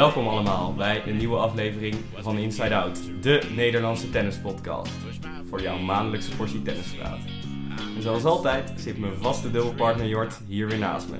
[0.00, 4.92] Welkom allemaal bij een nieuwe aflevering van Inside Out, de Nederlandse tennispodcast.
[5.48, 7.18] Voor jouw maandelijkse portie tennispraat.
[7.96, 11.16] En zoals altijd zit mijn vaste dubbelpartner Jort hier weer naast me.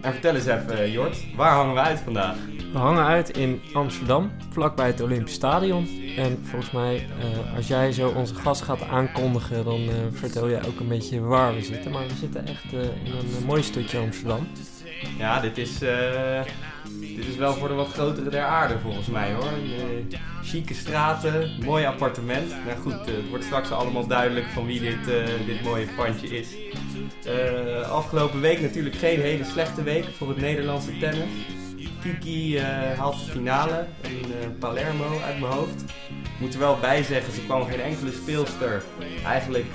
[0.00, 2.36] En vertel eens even, Jort, waar hangen we uit vandaag?
[2.72, 5.88] We hangen uit in Amsterdam, vlakbij het Olympisch Stadion.
[6.16, 10.66] En volgens mij, uh, als jij zo onze gast gaat aankondigen, dan uh, vertel jij
[10.66, 11.90] ook een beetje waar we zitten.
[11.90, 14.46] Maar we zitten echt in een mooi stukje Amsterdam.
[15.18, 15.78] Ja, dit is,
[17.00, 19.52] dit is wel voor de wat grotere der aarde volgens mij hoor.
[20.42, 22.48] chique straten, mooi appartement.
[22.66, 25.04] Nou goed, het wordt straks allemaal duidelijk van wie dit,
[25.46, 26.48] dit mooie pandje is.
[27.90, 31.30] afgelopen week natuurlijk geen hele slechte week voor het Nederlandse tennis.
[32.02, 35.82] Kiki uh, haalt de finale in uh, Palermo uit mijn hoofd.
[36.08, 38.82] Ik moet er wel bij zeggen, ze kwam geen enkele speelster
[39.24, 39.66] eigenlijk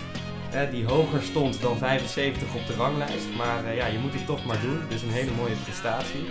[0.72, 3.26] die hoger stond dan 75 op de ranglijst.
[3.38, 4.80] Maar ja, je moet het toch maar doen.
[4.89, 6.26] Dus een hele mooie prestatie.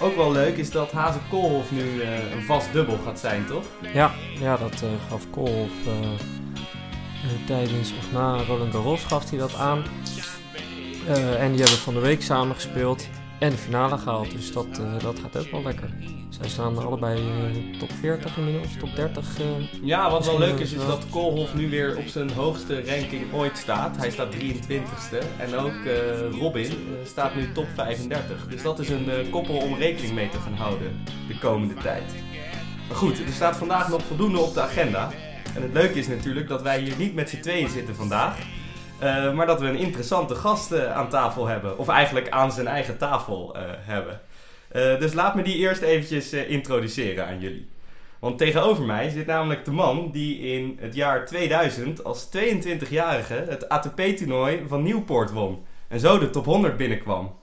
[0.00, 3.64] Ook wel leuk is dat Hazen Koolhof nu een vast dubbel gaat zijn, toch?
[3.92, 5.72] Ja, ja dat gaf Koolhof
[7.46, 9.84] tijdens of na Roland Garros gaf hij dat aan.
[11.38, 13.08] en die hebben van de week samen gespeeld
[13.44, 14.30] en de finale gehaald.
[14.30, 15.90] Dus dat, uh, dat gaat ook wel lekker.
[16.28, 19.38] Zij staan allebei uh, top 40 inmiddels, top 30.
[19.40, 22.84] Uh, eh, ja, wat wel leuk is, is dat Koolhof nu weer op zijn hoogste
[22.84, 23.96] ranking ooit staat.
[23.96, 25.18] Hij staat 23ste.
[25.38, 25.74] En ook
[26.40, 26.72] Robin
[27.04, 28.46] staat nu top 35.
[28.48, 32.14] Dus dat is een koppel om rekening mee te gaan houden de komende tijd.
[32.88, 35.10] Maar goed, er staat vandaag nog voldoende op de agenda.
[35.54, 38.36] En het leuke is natuurlijk dat wij hier niet met z'n tweeën zitten vandaag.
[39.04, 41.78] Uh, maar dat we een interessante gast uh, aan tafel hebben.
[41.78, 44.20] Of eigenlijk aan zijn eigen tafel uh, hebben.
[45.00, 47.68] dus laat me die eerst eventjes introduceren aan jullie.
[48.18, 53.68] Want tegenover mij zit namelijk de man die in het jaar 2000 als 22-jarige het
[53.68, 55.64] ATP-toernooi van Newport won.
[55.88, 57.34] En zo de top 100 binnenkwam.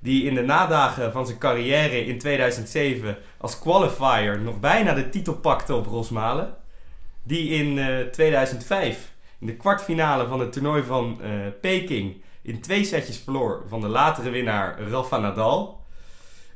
[0.00, 5.34] Die in de nadagen van zijn carrière in 2007 als qualifier nog bijna de titel
[5.34, 6.54] pakte op Rosmalen.
[7.22, 9.09] Die in 2005
[9.40, 11.28] in de kwartfinale van het toernooi van uh,
[11.60, 15.84] Peking in twee setjes verloor van de latere winnaar Rafa Nadal.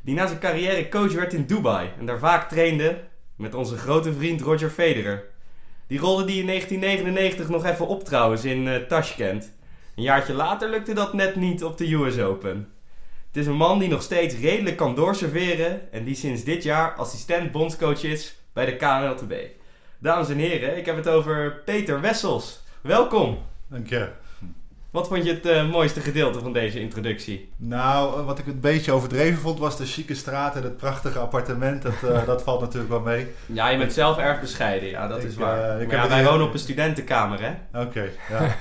[0.01, 3.05] Die na zijn carrière coach werd in Dubai en daar vaak trainde
[3.37, 5.25] met onze grote vriend Roger Federer.
[5.87, 9.53] Die rolde die in 1999 nog even op trouwens in uh, Tashkent.
[9.97, 12.73] Een jaartje later lukte dat net niet op de US Open.
[13.27, 16.95] Het is een man die nog steeds redelijk kan doorserveren en die sinds dit jaar
[16.95, 19.33] assistent bondscoach is bij de KNLTB.
[19.99, 22.64] Dames en heren, ik heb het over Peter Wessels.
[22.85, 23.39] Welkom.
[23.69, 24.09] Dank je.
[24.91, 27.53] Wat vond je het uh, mooiste gedeelte van deze introductie?
[27.57, 31.83] Nou, wat ik een beetje overdreven vond was de chique straat en het prachtige appartement.
[31.83, 33.27] Dat, uh, dat valt natuurlijk wel mee.
[33.47, 34.89] Ja, je bent zelf erg bescheiden.
[34.89, 35.77] Ja, dat ik, is waar.
[35.77, 37.81] Uh, ik ja, wij wonen op een studentenkamer, hè?
[37.81, 38.57] Oké, okay, ja.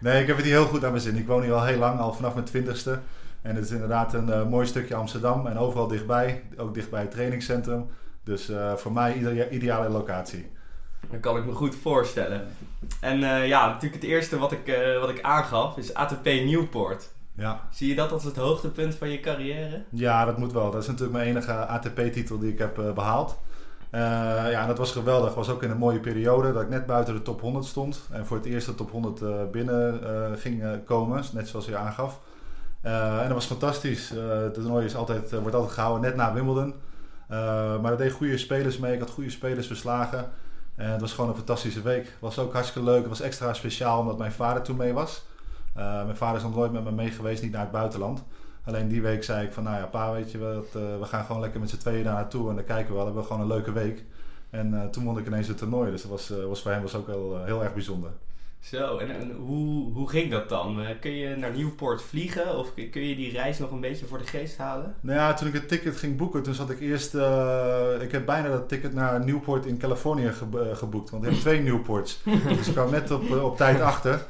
[0.00, 1.16] nee, ik heb het hier heel goed aan mijn zin.
[1.16, 2.98] Ik woon hier al heel lang, al vanaf mijn twintigste.
[3.42, 6.42] En het is inderdaad een mooi stukje Amsterdam en overal dichtbij.
[6.56, 7.86] Ook dichtbij het trainingscentrum.
[8.24, 10.56] Dus voor mij ide ideale locatie.
[11.10, 12.46] Dat kan ik me goed voorstellen.
[13.00, 17.10] En uh, ja, natuurlijk het eerste wat ik, uh, wat ik aangaf is ATP Newport.
[17.34, 17.60] Ja.
[17.70, 19.82] Zie je dat als het hoogtepunt van je carrière?
[19.88, 20.70] Ja, dat moet wel.
[20.70, 23.38] Dat is natuurlijk mijn enige ATP-titel die ik heb uh, behaald.
[23.90, 25.34] ja, en dat was geweldig.
[25.34, 28.00] was ook in een mooie periode dat ik net buiten de top 100 stond.
[28.10, 30.00] En voor het eerst de top 100 binnen
[30.38, 32.20] ging komen, net zoals je aangaf.
[32.82, 34.08] en dat was fantastisch.
[34.08, 36.74] het toernooi is altijd, wordt altijd gehouden net na Wimbledon.
[37.80, 38.92] maar er deed goede spelers mee.
[38.92, 40.30] Ik had goede spelers verslagen.
[40.78, 42.12] En het was gewoon een fantastische week.
[42.18, 42.98] Was ook hartstikke leuk.
[42.98, 45.24] Het was extra speciaal omdat mijn vader toen mee was.
[45.76, 48.24] Uh, mijn vader is nog nooit met me mee geweest, niet naar het buitenland.
[48.64, 51.24] Alleen die week zei ik van, nou ja, pa, weet je wat, uh, we gaan
[51.24, 53.04] gewoon lekker met z'n tweeën daar naartoe en dan kijken we wel.
[53.04, 54.04] Hebben we gewoon een leuke week.
[54.50, 56.94] En uh, toen won ik ineens het toernooi, dus dat was, was voor hem was
[56.94, 58.10] ook wel heel erg bijzonder.
[58.60, 60.80] Zo, en, en, hoe, hoe ging dat dan?
[60.80, 64.18] Uh, kun je naar Newport vliegen of kun je die reis nog een beetje voor
[64.18, 64.94] de geest halen?
[65.00, 67.14] Nou ja, toen ik het ticket ging boeken, toen zat ik eerst...
[67.14, 71.10] Uh, ik heb bijna dat ticket naar Newport in Californië ge uh, geboekt.
[71.10, 72.20] Want we hebben twee Newports.
[72.56, 74.26] dus ik kwam net op, op tijd achter.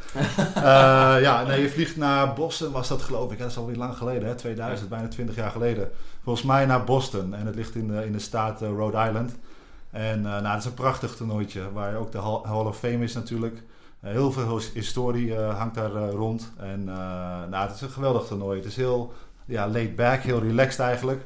[1.21, 3.39] ja, nee, je vliegt naar Boston was dat geloof ik.
[3.39, 4.35] Dat is alweer lang geleden, hè?
[4.35, 5.91] 2000, bijna 20 jaar geleden.
[6.23, 7.35] Volgens mij naar Boston.
[7.35, 9.37] En het ligt in de, in de staat Rhode Island.
[9.91, 11.73] En nou, dat is een prachtig toernooitje.
[11.73, 13.63] Waar ook de Hall of Fame is natuurlijk.
[14.01, 16.53] Eh, heel veel historie eh, hangt daar eh, rond.
[16.57, 16.85] En
[17.51, 18.59] nou, het is een geweldig toernooi.
[18.59, 19.13] Het is heel
[19.45, 21.23] ja, laid back, heel relaxed eigenlijk.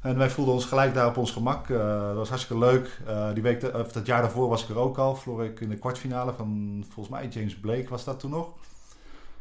[0.00, 1.68] En wij voelden ons gelijk daar op ons gemak.
[1.68, 3.00] dat was hartstikke leuk.
[3.34, 5.16] die week, of dat jaar daarvoor was ik er ook al.
[5.16, 8.48] Verloor ik in de kwartfinale van, volgens mij, James Blake was dat toen nog.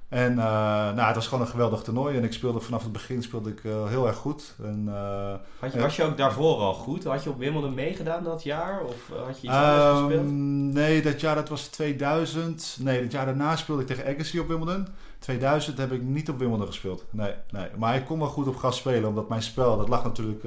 [0.09, 2.17] En uh, nou, het was gewoon een geweldig toernooi.
[2.17, 4.55] En ik speelde vanaf het begin speelde ik uh, heel erg goed.
[4.63, 7.03] En, uh, had je, was je ook daarvoor al goed?
[7.03, 8.83] Had je op Wimbledon meegedaan dat jaar?
[8.83, 10.31] Of had je iets anders um, gespeeld?
[10.73, 12.77] Nee, dat jaar dat was 2000.
[12.79, 14.87] Nee, dat jaar daarna speelde ik tegen Agassi op Wimbledon.
[15.19, 17.05] 2000 heb ik niet op Wimbledon gespeeld.
[17.09, 17.67] Nee, nee.
[17.77, 19.09] Maar ik kon wel goed op gas spelen.
[19.09, 20.43] Omdat mijn spel, dat lag natuurlijk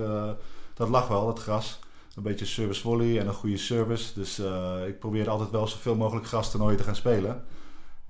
[0.74, 1.78] dat lag wel, dat gras.
[2.16, 4.14] Een beetje service volley en een goede service.
[4.14, 4.42] Dus
[4.86, 7.44] ik probeerde altijd wel zoveel mogelijk grastoernooien te gaan spelen.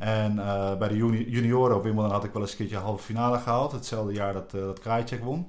[0.02, 0.34] En
[0.78, 3.72] bij de juni junioren op Wimbledon had ik wel eens een keertje halve finale gehaald.
[3.72, 5.46] Hetzelfde jaar dat, dat Krajicek won.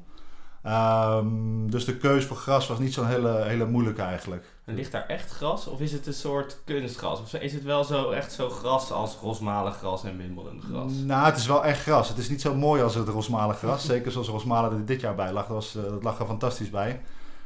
[0.68, 4.46] Um, dus de keus voor gras was niet zo'n hele, hele moeilijke eigenlijk.
[4.66, 7.22] En ligt daar echt gras of is het een soort kunstgras?
[7.22, 10.92] Of is het wel zo echt zo gras als Rosmalen gras en Wimbledon gras?
[11.06, 12.10] Nou, het is wel echt gras.
[12.10, 13.86] Het is niet zo mooi als het Rosmalen gras.
[13.86, 15.48] Zeker zoals Rosmalen er dit jaar bij lag.
[15.48, 17.02] Dat, was, eh, dat lag er fantastisch bij.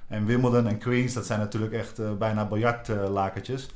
[0.08, 3.68] En Wimbledon en Queens, dat zijn natuurlijk echt uh, bijna biljartlakertjes.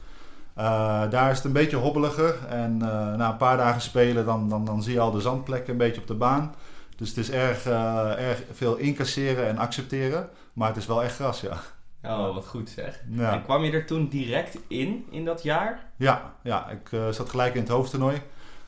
[0.61, 2.35] Uh, daar is het een beetje hobbeliger.
[2.49, 5.77] En na een paar dagen spelen, dan, dan, dan zie je al de zandplekken een
[5.77, 6.55] beetje op de baan.
[6.95, 10.29] Dus het is erg, uh, erg veel incasseren en accepteren.
[10.53, 11.57] Maar het is wel echt gras, ja.
[12.03, 13.01] Oh, wat goed zeg.
[13.17, 15.85] En kwam je er toen direct in, in dat jaar?
[15.95, 18.21] Ja, ja ik uh, zat gelijk in het hoofdtoernooi.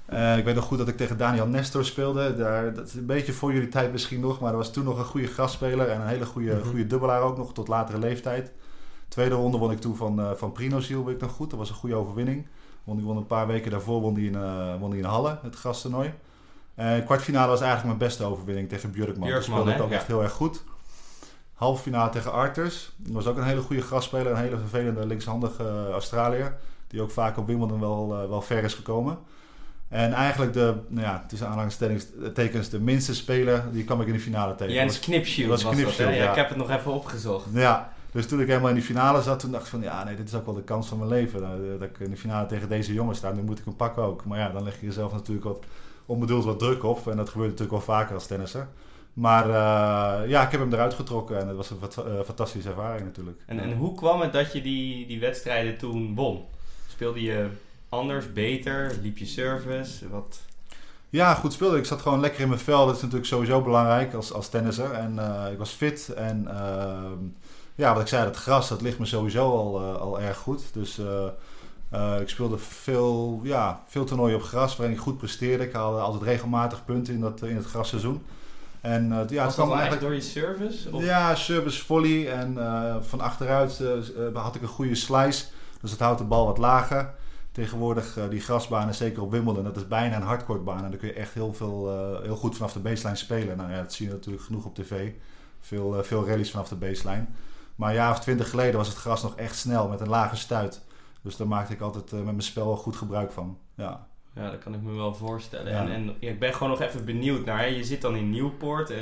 [0.10, 2.36] Uh, ik weet nog goed dat ik tegen Daniel Nestor speelde.
[2.36, 4.40] Daar, dat is een beetje voor jullie tijd misschien nog.
[4.40, 5.90] Maar er was toen nog een goede gastspeler.
[5.90, 8.51] En een hele goede, mm goede dubbelaar ook nog, tot latere leeftijd.
[9.13, 11.50] Tweede ronde won ik toen van, uh, van Prino Ziel, weet ik nog goed.
[11.50, 12.48] Dat was een goede overwinning.
[12.83, 14.38] Won, die won een paar weken daarvoor won die in,
[14.80, 16.13] won die in Halle, het gastoernooi.
[16.80, 19.27] Uh, kwartfinale was eigenlijk mijn beste overwinning tegen Björkman.
[19.27, 20.63] Björkman speelde ik ook echt heel erg goed.
[21.54, 22.92] Halve finale tegen Arthurs.
[22.98, 24.31] Dat was ook een hele goede gastspeler.
[24.31, 26.56] Een hele vervelende linkshandige uh, Australiër.
[26.88, 29.18] Die ook vaak op Wimbledon wel, uh, wel ver is gekomen.
[29.88, 34.19] En eigenlijk de, nou ja, tussen aanhalingstekens, de minste speler, die kwam ik in de
[34.19, 34.74] finale tegen.
[34.74, 36.30] Jens Knipschild was, was dat, ja.
[36.30, 37.45] Ik heb het nog even opgezocht.
[37.51, 40.15] Ja, dus toen ik helemaal in die finale zat, toen dacht ik van ja, nee,
[40.15, 41.42] dit is ook wel de kans van mijn leven.
[41.80, 44.25] Dat ik in de finale tegen deze jongen sta, nu moet ik hem pakken ook.
[44.25, 45.63] Maar ja, dan leg je jezelf natuurlijk wat
[46.06, 47.07] onbedoeld wat druk op.
[47.07, 48.68] En dat gebeurt natuurlijk wel vaker als tennisser.
[49.13, 53.06] Maar uh, ja, ik heb hem eruit getrokken en het was een uh, fantastische ervaring
[53.06, 53.42] natuurlijk.
[53.45, 56.45] En, en hoe kwam het dat je die, die wedstrijden toen won?
[56.88, 57.48] Speelde je
[57.89, 58.92] anders, beter?
[59.01, 60.09] Liep je service?
[60.09, 60.42] Wat...
[61.09, 61.77] Ja, goed speelde.
[61.77, 62.86] Ik zat gewoon lekker in mijn vel.
[62.86, 64.92] Dat is natuurlijk sowieso belangrijk als, als tennisser.
[64.92, 66.13] En uh, ik was fit.
[66.16, 67.18] En ehm,
[67.75, 70.64] ja, wat ik zei, dat gras, dat ligt me sowieso al, al erg goed.
[70.74, 75.64] Dus uh, ik speelde veel, ja, veel toernooien op gras waarin ik goed presteerde.
[75.64, 78.24] Ik haalde altijd regelmatig punten in, dat, in het grasseizoen.
[78.81, 80.92] En, uh, ja, het kwam eigenlijk door je service?
[80.92, 81.04] Of?
[81.04, 82.31] Ja, service volley.
[82.31, 83.84] En uh, van achteruit
[84.34, 85.46] had ik een goede slice.
[85.81, 87.14] Dus het houdt de bal wat lager.
[87.52, 90.84] Tegenwoordig die grasbanen, zeker op Wimbledon, dat is bijna een hardcourtbaan.
[90.84, 91.90] En daar kun je echt heel, veel,
[92.24, 93.58] heel goed vanaf de baseline spelen.
[93.58, 95.12] Nou ja, dat zie je natuurlijk genoeg op tv.
[95.62, 97.26] Veel, veel rallies vanaf de baseline.
[97.75, 100.36] Maar een jaar of twintig geleden was het gras nog echt snel met een lage
[100.36, 100.81] stuit.
[101.22, 103.58] Dus daar maakte ik altijd uh, met mijn spel goed gebruik van.
[103.75, 104.08] Ja.
[104.36, 105.74] Ja, dat kan ik me wel voorstellen.
[105.74, 107.70] En, en ik ben gewoon nog even benieuwd naar.
[107.70, 108.92] Je zit dan in Nieuwpoort.
[108.92, 108.98] Uh,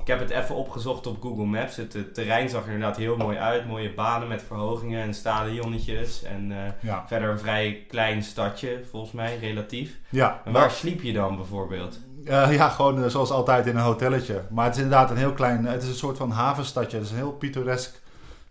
[0.00, 1.76] ik heb het even opgezocht op Google Maps.
[1.76, 3.66] Het, het, terrein zag er inderdaad heel mooi uit.
[3.66, 6.22] Mooie banen met verhogingen en stadionnetjes.
[6.22, 7.04] En uh, ja.
[7.06, 9.98] verder een vrij klein stadje, volgens mij, relatief.
[10.08, 10.40] Ja.
[10.44, 11.98] En waar sliep je dan bijvoorbeeld?
[12.24, 14.42] Uh, ja, gewoon zoals altijd in een hotelletje.
[14.50, 15.64] Maar het is inderdaad een heel klein...
[15.64, 16.96] Het is een soort van havenstadje.
[16.96, 18.02] Het is een heel pittoresk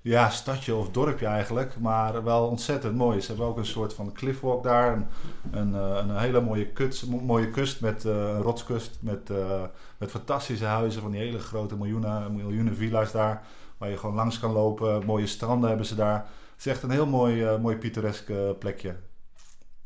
[0.06, 3.22] ja, stadje of dorpje eigenlijk, maar wel ontzettend mooi.
[3.22, 5.08] Ze hebben ook een soort van cliffwalk daar, een,
[5.52, 9.64] een, eh, een hele mooie, kust, mooie kust met uh, een rotskust met, uh,
[9.98, 13.44] met fantastische huizen van die hele grote miljoenen, miljoenen villa's daar,
[13.78, 15.06] waar je gewoon langs kan lopen.
[15.06, 16.18] Mooie stranden hebben ze daar.
[16.18, 18.96] Het is echt een heel mooi, mooi pittoresk plekje.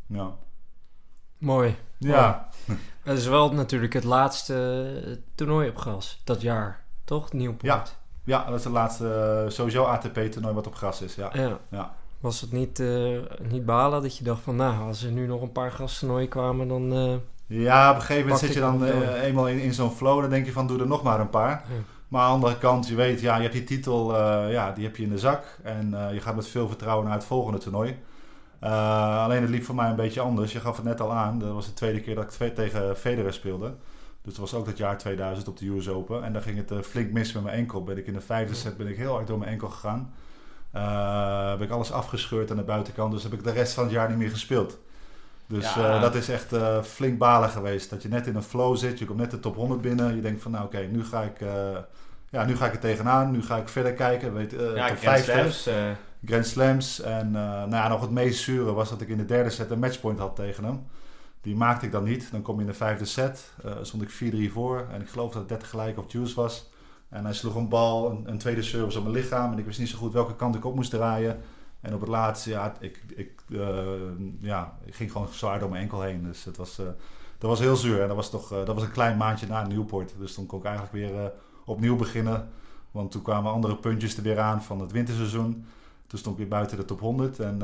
[0.06, 0.36] Ja.
[1.38, 1.76] Mooi.
[1.98, 2.50] Ja.
[3.04, 7.34] Het is wel natuurlijk het laatste toernooi op gras dat jaar, toch?
[7.34, 7.64] Nieuwpoort.
[7.64, 7.99] Ja.
[8.30, 11.16] Ja, dat is de laatste uh, sowieso ATP-toernooi wat op gras is.
[11.16, 11.30] Ja.
[11.34, 11.58] ja.
[11.70, 11.94] ja.
[12.20, 13.20] Was het niet, uh,
[13.50, 16.68] niet balen dat je dacht van, nou, als er nu nog een paar grastoernooien kwamen,
[16.68, 16.94] dan...
[16.94, 18.84] Uh, ja, op een gegeven moment zit je dan
[19.14, 21.50] eenmaal in, in zo'n flow, dan denk je van, doe er nog maar een paar.
[21.50, 21.76] Ja.
[22.08, 24.18] Maar aan de andere kant, je weet, ja, je hebt die titel,
[24.50, 25.44] ja, die heb je in de zak.
[25.64, 27.98] En je gaat met veel vertrouwen naar het volgende toernooi.
[28.60, 30.52] alleen het liep voor mij een beetje anders.
[30.52, 33.34] Je gaf het net al aan, dat was de tweede keer dat ik tegen Federer
[33.34, 33.74] speelde.
[34.22, 36.24] Dus dat was ook dat jaar 2000 op de US Open.
[36.24, 37.84] En daar ging het uh, flink mis met mijn enkel.
[37.84, 40.14] Ben ik in de vijfde set ben ik heel hard door mijn enkel gegaan.
[40.76, 43.12] Uh, heb ik alles afgescheurd aan de buitenkant.
[43.12, 44.78] Dus heb ik de rest van het jaar niet meer gespeeld.
[45.48, 45.96] Dus ja.
[45.96, 47.90] uh, dat is echt flink balen geweest.
[47.90, 49.00] Dat je net in een flow zit.
[49.00, 50.16] Je komt net de top 100 binnen.
[50.16, 51.40] Je denkt van nou oké, nu ga ik...
[52.30, 53.32] ja, nu ga ik er tegenaan.
[53.32, 54.34] Nu ga ik verder kijken.
[54.34, 55.54] Weet, ja, top Grand 50.
[55.54, 55.70] Slams.
[56.26, 57.02] Grand Slams.
[57.02, 59.80] En nou ja, nog het meest zure was dat ik in de derde set een
[59.80, 60.88] matchpoint had tegen hem.
[61.42, 62.32] Die maakte ik dan niet.
[62.32, 63.54] Dan kom je in de vijfde set.
[63.66, 64.88] Uh, stond ik 4-3 voor.
[64.92, 66.70] En ik geloof dat het 30 gelijk op Juice was.
[67.10, 69.52] En hij sloeg een bal, een, een, tweede service op mijn lichaam.
[69.52, 71.42] En ik wist niet zo goed welke kant ik op moest draaien.
[71.82, 73.80] En op het laatste, ja, ik, ik, uh,
[74.40, 76.24] ja, ik ging gewoon zwaar door mijn enkel heen.
[76.24, 76.86] Dus het was, uh,
[77.38, 78.02] dat was heel zuur.
[78.02, 80.14] En dat was, toch, dat was een klein maandje na Nieuwpoort.
[80.18, 81.32] Dus toen kon ik eigenlijk weer
[81.66, 82.50] opnieuw beginnen.
[82.92, 85.66] Want toen kwamen andere puntjes er weer aan van het winterseizoen.
[86.08, 87.40] Toen stond ik weer buiten de top 100.
[87.40, 87.62] En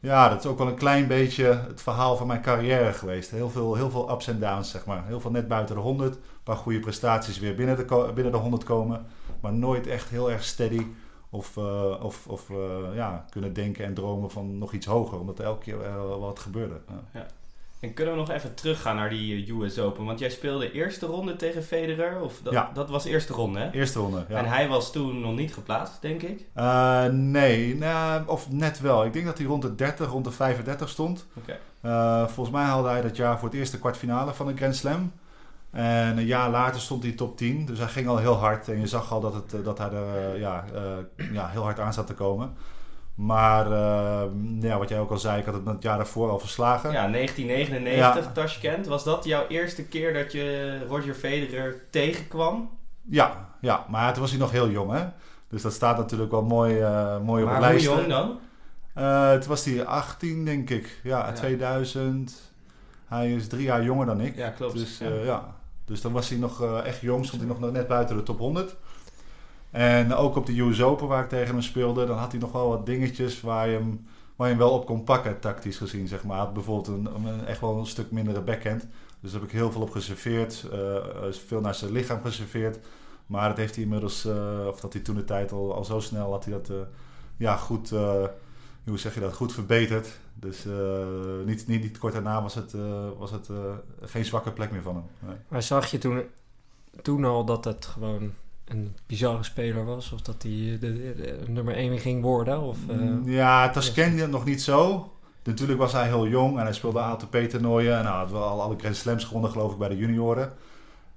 [0.00, 3.30] Ja, dat is ook wel een klein beetje het verhaal van mijn carrière geweest.
[3.30, 5.06] Heel veel, heel veel ups en downs, zeg maar.
[5.06, 6.14] Heel veel net buiten de 100.
[6.14, 9.06] Een paar goede prestaties weer binnen de, binnen de 100 komen.
[9.40, 10.86] Maar nooit echt heel erg steady.
[11.30, 12.56] Of, uh, of, of uh,
[12.94, 15.20] ja, kunnen denken en dromen van nog iets hoger.
[15.20, 16.80] Omdat er elke keer wat gebeurde.
[17.12, 17.26] Ja.
[17.80, 20.04] En kunnen we nog even teruggaan naar die US Open?
[20.04, 22.20] Want jij speelde eerste ronde tegen Federer.
[22.20, 22.70] Of dat, ja.
[22.74, 23.70] dat was eerste ronde, hè?
[23.70, 24.36] Eerste ronde, ja.
[24.36, 26.46] En hij was toen nog niet geplaatst, denk ik?
[26.56, 29.04] Uh, nee, nou, of net wel.
[29.04, 31.26] Ik denk dat hij rond de 30, rond de 35 stond.
[31.34, 31.58] Oké.
[31.82, 32.22] Okay.
[32.22, 35.12] Uh, volgens mij haalde hij dat jaar voor het eerste kwartfinale van een Grand Slam.
[35.70, 37.66] En een jaar later stond hij top 10.
[37.66, 38.68] Dus hij ging al heel hard.
[38.68, 40.64] En je zag al dat, het, dat hij er uh, ja,
[41.32, 42.54] ja, heel hard aan zat te komen.
[43.14, 44.22] Maar uh,
[44.60, 46.92] ja, wat jij ook al zei, ik had het het jaar daarvoor al verslagen.
[46.92, 48.30] Ja, 1999, ja.
[48.30, 48.86] Tashkent.
[48.86, 52.70] Was dat jouw eerste keer dat je Roger Federer tegenkwam?
[53.08, 55.04] Ja, ja, maar toen was hij nog heel jong, hè.
[55.48, 57.86] Dus dat staat natuurlijk wel mooi, uh, mooi maar op de lijst.
[57.86, 58.38] hoe jong dan?
[58.96, 61.00] Uh, toen was hij 18, denk ik.
[61.02, 62.52] Ja, ja, 2000.
[63.06, 64.36] Hij is drie jaar jonger dan ik.
[64.36, 64.76] Ja, klopt.
[64.76, 65.08] Dus, ja.
[65.08, 65.54] ja.
[65.84, 68.76] dus dan was hij nog echt jong, stond hij nog net buiten de top 100.
[69.70, 72.52] En ook op de US Open waar ik tegen hem speelde, dan had hij nog
[72.52, 76.08] wel wat dingetjes waar je hem, waar je hem wel op kon pakken, tactisch gezien.
[76.08, 76.52] Zeg maar.
[76.52, 78.86] Bijvoorbeeld een, echt wel een stuk mindere backhand.
[79.20, 80.66] Dus daar heb ik heel veel op geserveerd.
[80.72, 82.78] Uh, veel naar zijn lichaam geserveerd.
[83.26, 86.00] Maar dat heeft hij inmiddels, uh, of dat hij toen de tijd al, al zo
[86.00, 86.70] snel had hij dat
[87.36, 87.90] ja, goed,
[88.84, 90.20] hoe zeg je dat, goed verbeterd.
[90.34, 90.64] Dus
[91.44, 92.74] niet, niet, niet kort daarna was het,
[93.18, 93.48] was het
[94.00, 95.28] geen zwakke plek meer van hem.
[95.28, 95.36] Nee.
[95.48, 96.22] Maar zag je toen,
[97.02, 98.32] toen al dat het gewoon
[98.70, 100.12] een bizarre speler was?
[100.12, 102.60] Of dat hij de, de, de nummer 1 ging worden?
[102.60, 105.12] Of, uh, ja, Tasken nog niet zo.
[105.44, 107.98] Natuurlijk was hij heel jong en hij speelde ATP-toernooien.
[107.98, 110.52] En hij had wel al alle Grand Slams gewonnen, geloof ik, bij de junioren.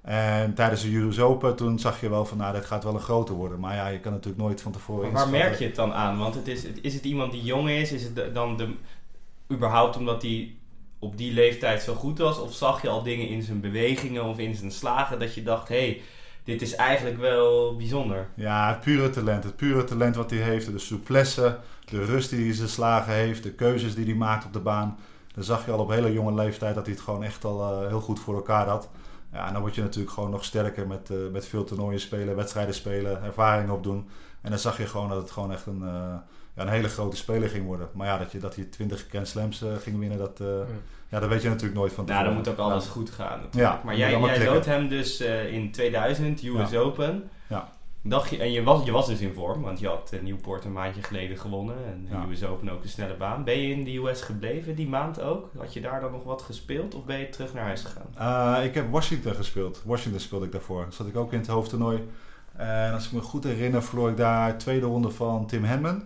[0.02, 3.00] En tijdens de US Open, toen zag je wel van, nou, dit gaat wel een
[3.00, 3.60] groter worden.
[3.60, 6.18] Maar ja, je kan natuurlijk nooit van tevoren Maar waar merk je het dan aan?
[6.18, 7.92] Want het is, is het iemand die jong is?
[7.92, 8.68] Is het dan de,
[9.52, 10.54] überhaupt omdat hij
[10.98, 12.38] op die leeftijd zo goed was?
[12.38, 15.68] Of zag je al dingen in zijn bewegingen of in zijn slagen dat je dacht,
[15.68, 15.76] hé...
[15.76, 16.02] Hey,
[16.44, 18.28] dit is eigenlijk wel bijzonder.
[18.34, 19.44] Ja, het pure talent.
[19.44, 20.72] Het pure talent wat hij heeft.
[20.72, 24.52] De souplesse, de rust die hij zijn slagen heeft, de keuzes die hij maakt op
[24.52, 24.98] de baan.
[25.34, 27.88] Dan zag je al op hele jonge leeftijd dat hij het gewoon echt al uh,
[27.88, 28.88] heel goed voor elkaar had.
[29.32, 32.36] Ja, en dan word je natuurlijk gewoon nog sterker met, uh, met veel toernooien spelen,
[32.36, 34.08] wedstrijden spelen, ervaring opdoen.
[34.40, 36.14] En dan zag je gewoon dat het gewoon echt een, uh,
[36.56, 37.88] ja, een hele grote speler ging worden.
[37.92, 40.64] Maar ja, dat je, dat je 20 Grand Slams ging winnen, dat, ja.
[41.14, 42.28] Ja, dat weet je natuurlijk nooit van tevoren.
[42.28, 42.90] Ja, dan moet ook alles ja.
[42.90, 43.74] goed gaan natuurlijk.
[43.74, 46.78] Ja, maar jij, jij dood hem dus uh, in 2000, US ja.
[46.78, 47.30] Open.
[47.48, 47.68] Ja.
[48.02, 50.72] Dacht je, en je was, je was dus in vorm, want je had Newport een
[50.72, 51.76] maandje geleden gewonnen.
[51.86, 52.26] En ja.
[52.30, 53.44] US Open ook een snelle baan.
[53.44, 55.50] Ben je in de US gebleven die maand ook?
[55.58, 58.58] Had je daar dan nog wat gespeeld of ben je terug naar huis gegaan?
[58.58, 59.82] Uh, ik heb Washington gespeeld.
[59.84, 60.86] Washington speelde ik daarvoor.
[60.90, 62.08] Zat ik ook in het hoofdtoernooi.
[62.56, 66.02] En als ik me goed herinner, verloor ik daar tweede ronde van Tim Henman.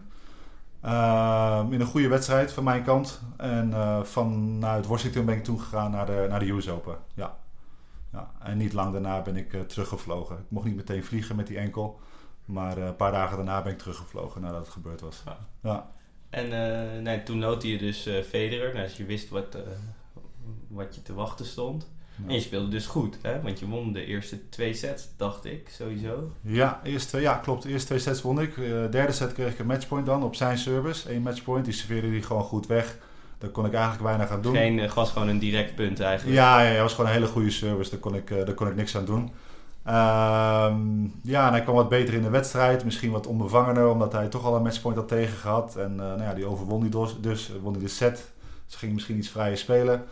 [0.84, 3.20] Uh, in een goede wedstrijd van mijn kant.
[3.36, 6.98] En uh, vanuit Washington ben ik toen gegaan naar de, naar de US Open.
[7.14, 7.38] Ja.
[8.12, 8.30] ja.
[8.38, 10.36] En niet lang daarna ben ik uh, teruggevlogen.
[10.36, 12.00] Ik mocht niet meteen vliegen met die enkel.
[12.44, 15.22] Maar een paar dagen daarna ben ik teruggevlogen nadat het gebeurd was.
[15.24, 15.38] Ja.
[15.60, 15.90] ja.
[16.30, 16.48] En
[17.02, 18.72] nee, toen noodde je dus Federer.
[18.72, 19.58] Nou, als je wist wat,
[20.68, 21.88] wat je te wachten stond.
[22.26, 23.40] En je speelde dus goed, hè?
[23.42, 26.32] want je won de eerste twee sets, dacht ik, sowieso.
[26.40, 27.62] Ja, eerst, ja klopt.
[27.62, 28.54] De eerste twee sets won ik.
[28.54, 31.14] De derde set kreeg ik een matchpoint dan op zijn service.
[31.14, 32.96] Eén matchpoint, die serveerde hij gewoon goed weg.
[33.38, 34.54] Daar kon ik eigenlijk weinig aan doen.
[34.54, 36.36] Geen, het was gewoon een direct punt eigenlijk.
[36.36, 37.90] Ja, ja, het was gewoon een hele goede service.
[37.90, 39.30] Daar kon ik, daar kon ik niks aan doen.
[39.88, 42.84] Um, ja, en hij kwam wat beter in de wedstrijd.
[42.84, 45.76] Misschien wat onbevangener, omdat hij toch al een matchpoint had tegen gehad.
[45.76, 48.30] En uh, nou ja, die overwon hij dus, dus won hij de set.
[48.66, 50.04] Dus ging misschien iets vrijer spelen.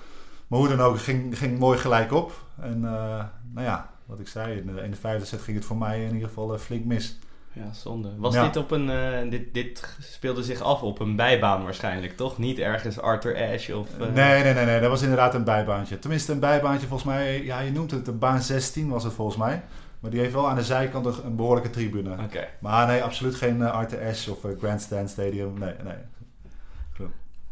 [0.46, 2.32] Maar hoe dan ook, ging, ging mooi gelijk op.
[2.60, 5.66] En uh, nou ja, wat ik zei, in de, in de vijfde set ging het
[5.66, 7.18] voor mij in ieder geval uh, flink mis.
[7.52, 8.10] Ja, zonde.
[8.18, 8.44] Was ja.
[8.44, 8.88] dit op een.
[8.88, 12.38] Uh, dit, dit speelde zich af op een bijbaan waarschijnlijk, toch?
[12.38, 13.88] Niet ergens Arthur Ashe of.
[13.98, 14.80] Nee, nee, nee, nee.
[14.80, 15.98] Dat was inderdaad een bijbaantje.
[15.98, 17.44] Tenminste, een bijbaantje volgens mij.
[17.44, 19.62] Ja, je noemt het een baan 16 was het volgens mij.
[20.00, 22.12] Maar die heeft wel aan de zijkant een behoorlijke tribune.
[22.12, 22.48] Okay.
[22.60, 25.58] Maar nee, absoluut geen Arthur Ashe of Grandstand Stadium.
[25.58, 25.94] Nee, nee.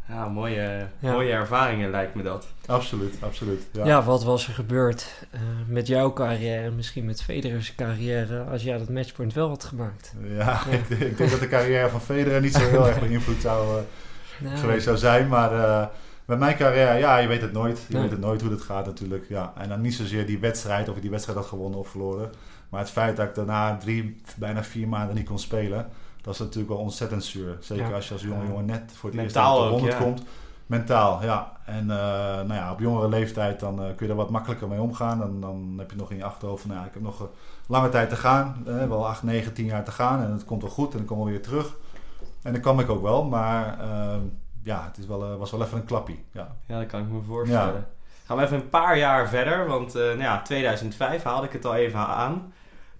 [0.07, 1.11] Ja, mooie, ja.
[1.11, 2.47] mooie ervaringen lijkt me dat.
[2.65, 3.67] Absoluut, absoluut.
[3.71, 8.63] Ja, ja wat was er gebeurd uh, met jouw carrière, misschien met Federer's carrière, als
[8.63, 10.13] jij dat matchpoint wel had gemaakt?
[10.23, 10.65] Ja, ja.
[10.65, 13.83] Ik, ik, denk dat de carrière van Federer niet zo heel erg beïnvloed zou, uh,
[14.39, 14.57] nou.
[14.57, 15.27] geweest zou zijn.
[15.27, 15.85] Maar uh,
[16.25, 17.77] met mijn carrière, ja, je weet het nooit.
[17.87, 18.01] Je nee.
[18.01, 19.25] weet het nooit hoe het gaat natuurlijk.
[19.29, 19.53] Ja.
[19.57, 22.31] En dan niet zozeer die wedstrijd, of ik die wedstrijd had gewonnen of verloren.
[22.69, 25.87] Maar het feit dat ik daarna drie, bijna vier maanden niet kon spelen
[26.25, 27.57] dat is natuurlijk wel ontzettend zuur.
[27.59, 27.95] Zeker ja.
[27.95, 30.05] als je als jonge jongen net voor het Mentaal eerst op de 100 ook, ja.
[30.05, 30.23] komt.
[30.65, 31.57] Mentaal, ja.
[31.65, 34.81] En uh, nou ja, op jongere leeftijd dan uh, kun je er wat makkelijker mee
[34.81, 35.19] omgaan.
[35.19, 37.27] Dan, dan heb je nog in je achterhoofd van, nou, ja, ik heb nog een
[37.67, 38.63] lange tijd te gaan.
[38.63, 40.23] Wel 8, 9, 10 jaar te gaan.
[40.23, 41.75] En het komt wel goed en dan kom ik weer terug.
[42.43, 43.23] En dan kwam ik ook wel.
[43.23, 43.77] Maar
[44.63, 46.25] ja, het is wel, was wel even een klappie.
[46.31, 47.87] Ja, ja dat kan ik me voorstellen.
[48.25, 51.75] Gaan we even een paar jaar verder, want nou ja, 2005 haalde ik het al
[51.75, 52.53] even aan.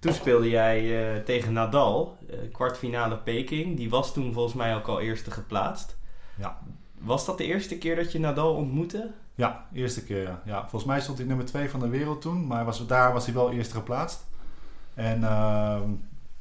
[0.06, 2.18] Toen speelde jij tegen Nadal,
[2.52, 3.76] kwartfinale Peking.
[3.76, 5.96] Die was toen volgens mij ook al eerste geplaatst.
[6.36, 6.58] Ja.
[6.98, 9.10] Was dat de eerste keer dat je Nadal ontmoette?
[9.34, 10.42] Ja, eerste keer ja.
[10.44, 10.60] ja.
[10.60, 13.34] Volgens mij stond hij nummer 2 van de wereld toen, maar was, daar was hij
[13.34, 14.26] wel eerst geplaatst.
[14.94, 15.80] En uh,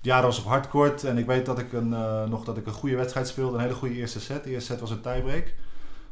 [0.02, 2.66] ja, dat was op hardcourt en ik weet dat ik een, uh, nog dat ik
[2.66, 4.44] een goede wedstrijd speelde, een hele goede eerste set.
[4.44, 5.54] De eerste set was een tiebreak.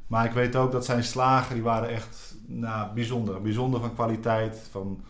[0.07, 3.41] Maar ik weet ook dat zijn slagen, die waren echt nou, bijzonder.
[3.41, 5.03] Bijzonder van kwaliteit, van,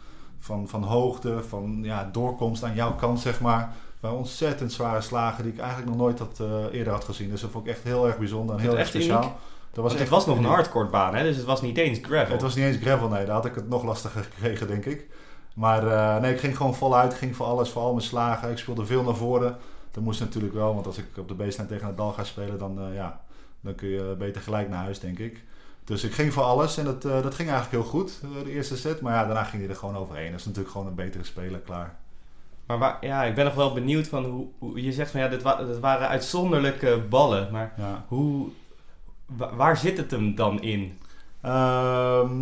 [0.43, 5.43] van, van hoogte, van ja, doorkomst aan jouw kant, zeg maar waren ontzettend zware slagen
[5.43, 7.29] die ik eigenlijk nog nooit had, uh, eerder had gezien.
[7.29, 9.39] Dus dat vond ik echt heel erg bijzonder en heel erg speciaal.
[9.71, 11.23] Dat was echt, het was nog een hardcore baan, hè?
[11.23, 12.31] dus het was niet eens gravel.
[12.31, 13.25] Het was niet eens gravel, nee.
[13.25, 15.07] Daar had ik het nog lastiger gekregen, denk ik.
[15.55, 17.11] Maar uh, nee, ik ging gewoon voluit.
[17.11, 18.51] Ik ging voor alles, voor al mijn slagen.
[18.51, 19.57] Ik speelde veel naar voren.
[19.91, 22.59] Dat moest natuurlijk wel, want als ik op de baseline tegen het dal ga spelen,
[22.59, 23.21] dan, uh, ja,
[23.61, 25.43] dan kun je beter gelijk naar huis, denk ik.
[25.83, 29.01] Dus ik ging voor alles en dat, dat ging eigenlijk heel goed, de eerste set.
[29.01, 30.31] Maar ja, daarna ging hij er gewoon overheen.
[30.31, 31.95] Dat is natuurlijk gewoon een betere speler, klaar.
[32.65, 35.27] Maar waar, ja, ik ben nog wel benieuwd van hoe, hoe je zegt van ja,
[35.27, 37.51] dit, wa dit waren uitzonderlijke ballen.
[37.51, 38.05] Maar ja.
[38.07, 38.49] hoe,
[39.35, 40.97] waar zit het hem dan in?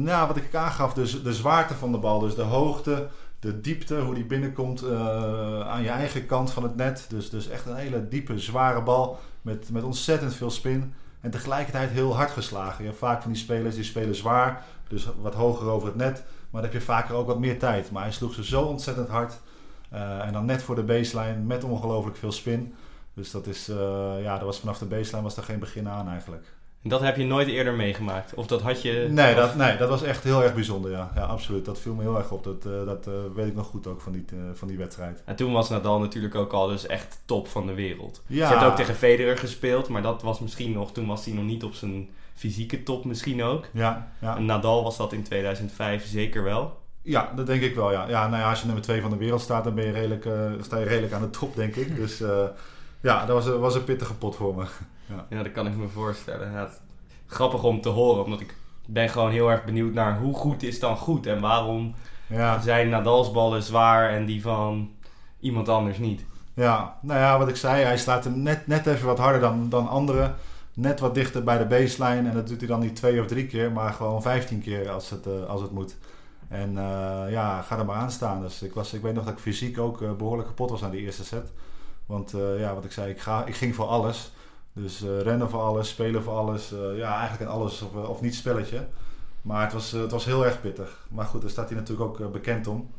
[0.05, 3.07] Ja, wat ik aangaf, dus de zwaarte van de bal, dus de hoogte,
[3.39, 7.05] de diepte, hoe die binnenkomt uh, aan je eigen kant van het net.
[7.09, 10.93] Dus, dus echt een hele diepe, zware bal met, met ontzettend veel spin.
[11.21, 12.83] En tegelijkertijd heel hard geslagen.
[12.83, 16.23] Je hebt vaak van die spelers die spelen zwaar, dus wat hoger over het net.
[16.49, 17.91] Maar dan heb je vaker ook wat meer tijd.
[17.91, 19.39] Maar hij sloeg ze zo ontzettend hard
[19.93, 22.75] uh, en dan net voor de baseline met ongelooflijk veel spin.
[23.13, 23.75] Dus dat is, uh,
[24.21, 26.45] ja, dat was vanaf de baseline was er geen begin aan eigenlijk.
[26.83, 28.33] En dat heb je nooit eerder meegemaakt?
[28.33, 29.07] Of dat had je...
[29.09, 31.11] Nee, dat, nee, dat was echt heel erg bijzonder, ja.
[31.15, 31.65] Ja, absoluut.
[31.65, 32.43] Dat viel me heel erg op.
[32.43, 35.23] Dat, uh, dat weet ik nog goed ook van die, van die wedstrijd.
[35.25, 38.23] En toen was Nadal natuurlijk ook al dus echt top van de wereld.
[38.27, 38.47] Ja.
[38.47, 40.91] Je hebt ook tegen Federer gespeeld, maar dat was misschien nog...
[40.91, 43.65] Toen was hij nog niet op zijn fysieke top misschien ook.
[43.71, 44.35] Ja, ja.
[44.35, 46.79] En Nadal was dat in 2005 zeker wel.
[47.01, 48.09] Ja, dat denk ik wel, ja.
[48.09, 50.29] ja, nou ja als je nummer 2 van de wereld staat, dan ben je redelijk,
[50.61, 51.95] sta je redelijk aan de top, denk ik.
[51.95, 52.21] Dus
[53.01, 54.65] ja, dat was, was een pittige pot voor me.
[55.15, 55.25] Ja.
[55.29, 56.51] ja, dat kan ik me voorstellen.
[56.51, 56.69] Ja,
[57.25, 60.79] grappig om te horen, omdat ik ben gewoon heel erg benieuwd naar hoe goed is
[60.79, 61.95] dan goed en waarom
[62.27, 62.59] ja.
[62.59, 64.91] zijn Nadal's ballen zwaar en die van
[65.39, 66.25] iemand anders niet.
[66.53, 69.69] Ja, nou ja, wat ik zei, hij slaat hem net, net even wat harder dan,
[69.69, 70.35] dan anderen.
[70.73, 73.47] Net wat dichter bij de baseline en dat doet hij dan niet twee of drie
[73.47, 75.95] keer, maar gewoon vijftien keer als het, uh, als het moet.
[76.47, 78.41] En uh, ja, ga er maar aan staan.
[78.41, 80.91] Dus ik, was, ik weet nog dat ik fysiek ook uh, behoorlijk kapot was aan
[80.91, 81.51] die eerste set.
[82.05, 84.31] Want ja, wat ik zei, ik, ga, ik ging voor alles.
[84.73, 86.73] Dus rennen voor alles, spelen voor alles.
[86.95, 88.85] ja, eigenlijk een alles of, of niet spelletje.
[89.41, 91.05] Maar het was, het was heel erg pittig.
[91.09, 92.89] Maar goed, daar staat hij natuurlijk ook bekend om.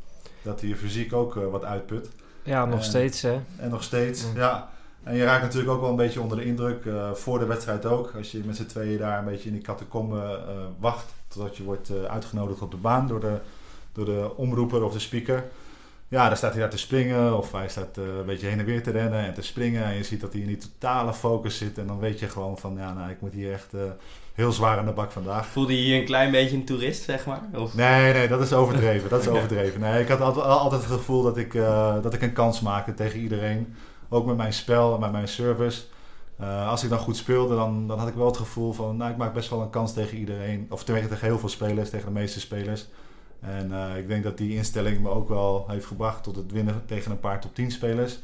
[0.41, 2.09] Dat hij je fysiek ook wat uitput.
[2.43, 3.39] Ja, nog en, steeds hè.
[3.57, 4.39] En nog steeds, ja.
[4.39, 4.69] ja.
[5.03, 6.83] En je raakt natuurlijk ook wel een beetje onder de indruk.
[7.13, 8.13] voor de wedstrijd ook.
[8.17, 10.39] Als je met z'n tweeën daar een beetje in die catacombe
[10.79, 13.37] wacht totdat je wordt uitgenodigd op de baan door de,
[13.91, 15.43] door de omroeper of de speaker.
[16.13, 18.65] Ja, dan staat hij daar te springen of hij staat uh, een beetje heen en
[18.65, 19.83] weer te rennen en te springen.
[19.83, 21.77] En je ziet dat hij in die totale focus zit.
[21.77, 23.81] En dan weet je gewoon van, ja, nou, ik moet hier echt uh,
[24.33, 25.45] heel zwaar aan de bak vandaag.
[25.45, 27.41] Voelde je je een klein beetje een toerist, zeg maar?
[27.55, 27.75] Of?
[27.75, 29.09] Nee, nee, dat is overdreven.
[29.09, 29.79] Dat is overdreven.
[29.79, 31.53] Nee, ik had altijd, altijd het gevoel dat ik,
[32.01, 33.75] dat ik een kans maakte tegen iedereen.
[34.09, 35.81] Ook met mijn spel en met mijn service.
[36.67, 39.17] Als ik dan goed speelde, dan, dan had ik wel het gevoel van, nou, ik
[39.17, 40.65] maak best wel een kans tegen iedereen.
[40.69, 42.85] Of tegen heel veel spelers, tegen de meeste spelers.
[43.43, 46.85] En uh, ik denk dat die instelling me ook wel heeft gebracht tot het winnen
[46.85, 48.19] tegen een paar top 10 spelers.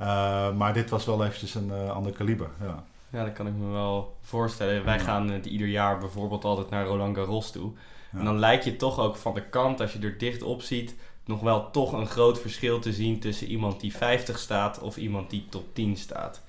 [0.00, 2.84] Uh, maar dit was wel eventjes een ander kaliber, ja.
[3.10, 4.84] Ja, dat kan ik me wel voorstellen.
[4.84, 7.72] Wij gaan ieder jaar bijvoorbeeld altijd naar Roland Garros toe.
[8.12, 8.18] Ja.
[8.18, 10.94] En dan lijkt je toch ook van de kant, als je er dicht op ziet,
[11.24, 15.30] nog wel toch een groot verschil te zien tussen iemand die 50 staat of iemand
[15.30, 16.42] die top 10 staat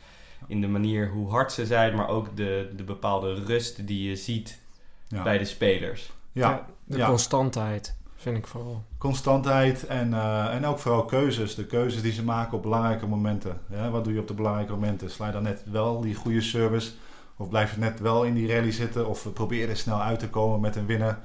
[0.47, 4.15] in de manier hoe hard ze zijn, maar ook de, de bepaalde rust die je
[4.15, 4.59] ziet
[5.07, 5.23] ja.
[5.23, 6.11] bij de spelers.
[6.31, 7.07] Ja, ja de ja.
[7.07, 8.83] constantheid vind ik vooral.
[8.97, 11.55] Constantheid en, uh, en ook vooral keuzes.
[11.55, 13.59] De keuzes die ze maken op belangrijke momenten.
[13.69, 15.09] Ja, wat doe je op de belangrijke momenten?
[15.09, 16.91] Sla je dan net wel die goede service?
[17.37, 19.07] Of blijf je net wel in die rally zitten?
[19.07, 21.19] Of probeer er snel uit te komen met een winnaar?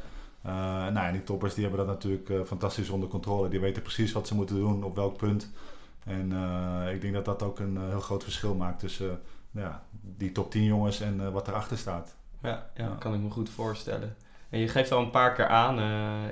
[0.47, 3.49] Uh, nou ja, die toppers die hebben dat natuurlijk uh, fantastisch onder controle.
[3.49, 5.51] Die weten precies wat ze moeten doen, op welk punt.
[6.05, 9.63] En uh, ik denk dat dat ook een uh, heel groot verschil maakt tussen uh,
[9.63, 12.15] ja, die top 10 jongens en wat erachter staat.
[12.43, 14.17] Ja, ja, ja, kan ik me goed voorstellen.
[14.51, 15.79] En je geeft al een paar keer aan,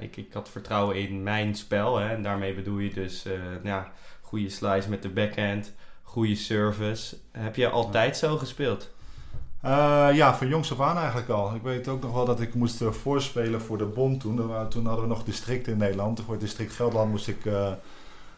[0.01, 1.99] ik, ik had vertrouwen in mijn spel.
[1.99, 3.25] Hè, en daarmee bedoel je dus
[3.63, 7.17] ja, goede slice met de backhand, goede service.
[7.33, 8.91] Heb je altijd zo gespeeld?
[10.13, 11.55] ja, van jongs af aan eigenlijk al.
[11.55, 14.37] Ik weet ook nog wel dat ik moest voorspelen voor de bond toen.
[14.69, 16.21] Toen hadden we nog districten in Nederland.
[16.21, 17.51] Voor het district Gelderland moest ik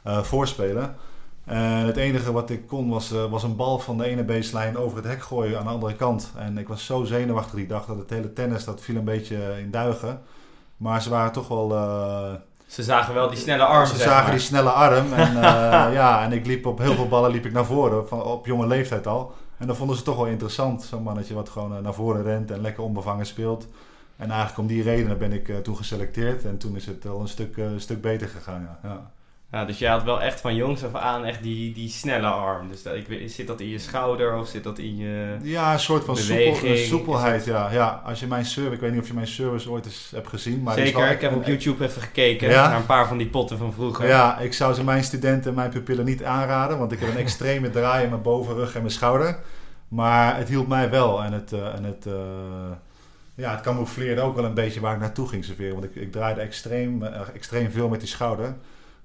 [0.05, 0.97] voorspelen.
[1.45, 4.79] En het enige wat ik kon was, eh, was een bal van de ene baseline
[4.79, 6.33] over het hek gooien aan de andere kant.
[6.39, 9.55] En ik was zo zenuwachtig die dag dat het hele tennis dat viel een beetje
[9.61, 10.21] in duigen.
[10.77, 11.75] Maar ze waren toch wel...
[11.75, 12.33] eh,
[12.67, 14.31] Ze zagen wel die snelle arm, ze zagen maar.
[14.31, 15.13] die snelle arm.
[15.13, 18.23] En, eh, ja, en ik liep op heel veel ballen liep ik naar voren, van,
[18.23, 19.33] op jonge leeftijd al.
[19.59, 20.83] En dat vonden ze toch wel interessant.
[20.83, 23.67] Zo'n mannetje wat gewoon eh, naar voren rent en lekker onbevangen speelt.
[24.17, 26.45] En eigenlijk om die redenen ben ik eh, toen geselecteerd.
[26.45, 28.69] En toen is het al een stuk, eh, stuk beter gegaan.
[28.83, 28.89] Ja.
[28.89, 29.11] Ja.
[29.53, 32.69] Ja, dus jij had wel echt van jongs af aan echt die, die snelle arm.
[32.69, 35.37] Dus dat, ik, zit dat in je schouder of zit dat in je...
[35.43, 37.45] Ja, een soort van soepel, soepelheid.
[37.45, 38.03] Ja, ja.
[38.05, 40.63] Als je mijn service, ik weet niet of je mijn service ooit eens hebt gezien.
[40.63, 42.69] Maar Zeker, wel ik heb op YouTube even gekeken Ja?
[42.69, 44.07] naar een paar van die potten van vroeger.
[44.07, 46.79] Ja, ik zou ze mijn studenten, mijn pupillen niet aanraden.
[46.79, 49.39] Want ik heb een extreme draai in mijn bovenrug en mijn schouder.
[49.89, 51.23] Maar het hielp mij wel.
[51.23, 52.71] En het, eh, en het, eh,
[53.35, 55.73] ja, het camoufleerde ook wel een beetje waar ik naartoe ging serveren.
[55.73, 58.57] Want ik, ik draaide extreem, eh, extreem veel met die schouder.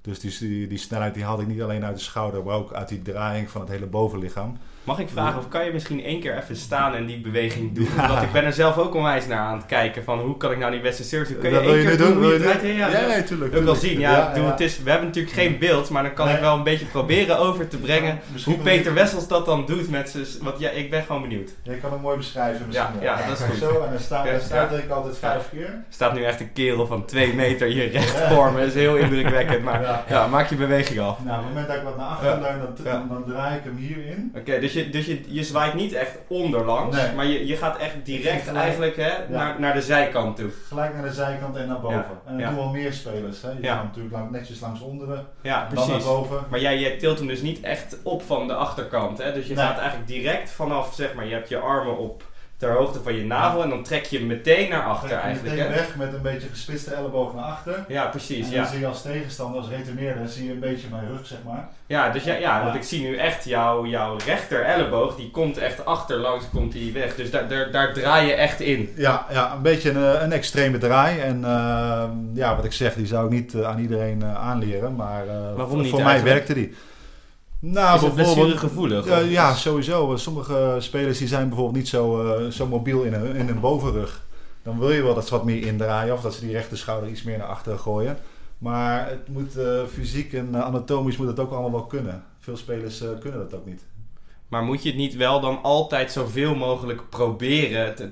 [0.06, 2.88] Dus die, die, snelheid die haalde ik niet alleen uit de schouder, maar ook uit
[2.88, 4.58] die draaiing van het hele bovenlichaam.
[4.86, 7.88] Mag ik vragen, of kan je misschien één keer even staan en die beweging doen?
[7.96, 8.08] Ja.
[8.08, 10.58] Want ik ben er zelf ook onwijs naar aan het kijken van hoe kan ik
[10.58, 11.40] nou die beste service doen?
[11.40, 12.74] Kun je Dat wil één je keer doen Wil je?
[12.76, 13.54] Ja, ja, nee, tuurlijk.
[13.54, 14.42] Ik wil zien, ja, Ja.
[14.50, 17.38] Het is, we hebben natuurlijk geen beeld, maar dan kan ik wel een beetje proberen
[17.38, 20.24] over te brengen hoe Peter Wessels dat dan doet met zijn...
[20.42, 21.50] Want ja, ik ben gewoon benieuwd.
[21.62, 23.00] Je kan hem mooi beschrijven misschien.
[23.00, 23.56] Ja, ja, dat is goed.
[23.56, 25.66] Zo, en dan sta, Ja, dan ik altijd vijf keer.
[25.66, 28.58] Er staat nu echt een kerel van twee meter hier recht voor me.
[28.58, 30.26] Dat is heel indrukwekkend, maar Ja.
[30.26, 31.18] maak je beweging af.
[31.24, 32.40] Nou, op het moment dat ik wat naar achteren Ja.
[32.40, 34.32] leun, dan, dan draai ik hem hierin.
[34.36, 37.12] Oké, dus, je, dus je, je zwaait niet echt onderlangs, Nee.
[37.14, 38.64] maar je, je gaat echt direct gelijk.
[38.64, 40.50] eigenlijk hè, naar, naar de zijkant toe.
[40.68, 41.96] Gelijk naar de zijkant en naar boven.
[41.98, 42.20] Ja.
[42.26, 42.46] En dat Ja.
[42.48, 43.42] doen wel meer spelers.
[43.42, 43.50] Hè.
[43.50, 43.74] Je Ja.
[43.74, 46.44] gaat natuurlijk lang, netjes langs onderen, Ja, dan naar boven.
[46.50, 49.18] Maar jij, jij tilt hem dus niet echt op van de achterkant.
[49.18, 49.32] Hè?
[49.32, 49.64] Dus je Nee.
[49.64, 52.22] gaat eigenlijk direct vanaf, zeg maar, je hebt je armen op
[52.58, 55.24] ter hoogte van je navel en dan trek je hem meteen naar achter Trek je
[55.26, 55.54] eigenlijk.
[55.56, 55.78] meteen Hè?
[55.78, 57.84] weg met een beetje gespitste elleboog naar achter.
[57.88, 58.46] Ja, precies.
[58.46, 61.26] en Ja, dan zie je als tegenstander, als retourneerder, zie je een beetje mijn rug,
[61.26, 61.68] zeg maar.
[61.86, 62.62] ja, dus ja, ja, Ja.
[62.64, 66.92] want ik zie nu echt jouw, jouw rechter elleboog, die komt echt achterlangs, komt die
[66.92, 67.14] weg.
[67.14, 68.92] Dus daar, daar, daar draai je echt in.
[68.96, 71.18] Ja, ja een beetje een, eh, een extreme draai.
[71.20, 74.96] En eh, ja, wat ik zeg, die zou ik niet eh, aan iedereen eh, aanleren.
[74.96, 76.36] Maar eh, Waarom voor, niet voor mij eigenlijk?
[76.46, 76.74] werkte die.
[77.60, 79.28] Nou, is het blessuregevoelig?
[79.28, 80.16] Ja, sowieso.
[80.16, 84.24] Sommige spelers die zijn bijvoorbeeld niet zo, eh, zo mobiel in hun, in hun bovenrug.
[84.62, 87.10] Dan wil je wel dat ze wat meer indraaien of dat ze die rechter schouder
[87.10, 88.18] iets meer naar achteren gooien.
[88.58, 92.24] Maar het moet eh, fysiek en eh, anatomisch moet het ook allemaal wel kunnen.
[92.38, 93.84] Veel spelers eh, kunnen dat ook niet.
[94.48, 98.10] Maar moet je het niet wel dan altijd zoveel mogelijk proberen, te,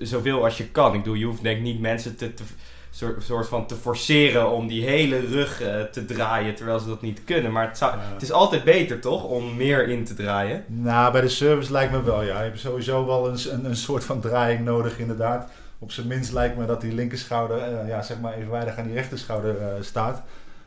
[0.00, 0.94] zoveel als je kan?
[0.94, 2.44] Ik bedoel, je hoeft denk ik niet mensen te, te
[2.90, 7.02] soort, soort van te forceren om die hele rug eh, te draaien terwijl ze dat
[7.02, 7.52] niet kunnen.
[7.52, 8.02] Maar het, zou, Ja.
[8.12, 10.64] het is altijd beter toch om meer in te draaien?
[10.66, 12.38] Nou, bij de service lijkt me wel, ja.
[12.38, 15.50] Je hebt sowieso wel een, een, een soort van draaiing nodig, inderdaad.
[15.78, 18.94] Op zijn minst lijkt me dat die linkerschouder, eh, ja, zeg maar evenwijdig aan die
[18.94, 20.22] rechterschouder eh, staat.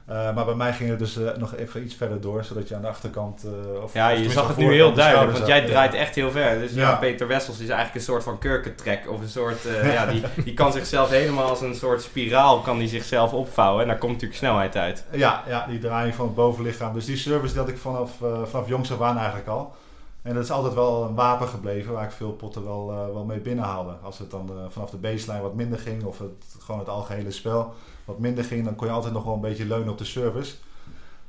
[0.06, 2.76] Eh, maar bij mij ging het dus eh, nog even iets verder door, zodat je
[2.76, 3.44] aan de achterkant...
[3.44, 6.00] eh, of, Ja, je zag het nu heel duidelijk, want jij draait Ja.
[6.00, 6.60] echt heel ver.
[6.60, 6.96] Dus ja, Ja.
[6.96, 10.72] Peter Wessels is eigenlijk een soort van kurkentrek of een soort, ja, die, die kan
[10.72, 14.76] zichzelf helemaal als een soort spiraal kan die zichzelf opvouwen en daar komt natuurlijk snelheid
[14.76, 15.06] uit.
[15.12, 16.94] Ja, ja, die draaiing van het bovenlichaam.
[16.94, 18.12] Dus die service had ik vanaf,
[18.46, 19.76] vanaf jongs af aan eigenlijk al.
[20.22, 23.40] En dat is altijd wel een wapen gebleven waar ik veel potten wel, wel mee
[23.40, 23.94] binnenhaalde.
[24.02, 27.74] Als het dan vanaf de baseline wat minder ging of het, gewoon het algehele spel
[28.06, 30.56] wat minder ging, dan kon je altijd nog wel een beetje leunen op de service.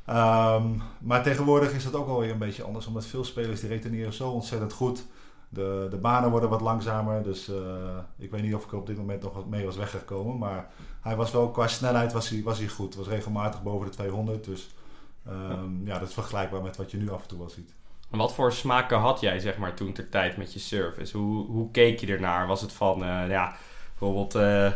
[0.05, 0.67] Ehm,
[0.99, 4.31] maar tegenwoordig is dat ook alweer een beetje anders, omdat veel spelers die retourneren zo
[4.31, 5.07] ontzettend goed.
[5.49, 8.87] De, de banen worden wat langzamer, dus eh, ik weet niet of ik er op
[8.87, 10.39] dit moment nog wat mee was weggekomen.
[10.39, 12.95] Maar hij was wel, qua snelheid was hij, was hij goed.
[12.95, 14.75] was regelmatig boven de 200, dus
[15.27, 17.75] ehm, ja, dat is vergelijkbaar met wat je nu af en toe wel ziet.
[18.11, 21.17] En Wat voor smaken had jij zeg maar toen ter tijd met je service?
[21.17, 22.47] Hoe, hoe keek je ernaar?
[22.47, 23.57] Was het van, eh, ja,
[23.99, 24.73] bijvoorbeeld eh,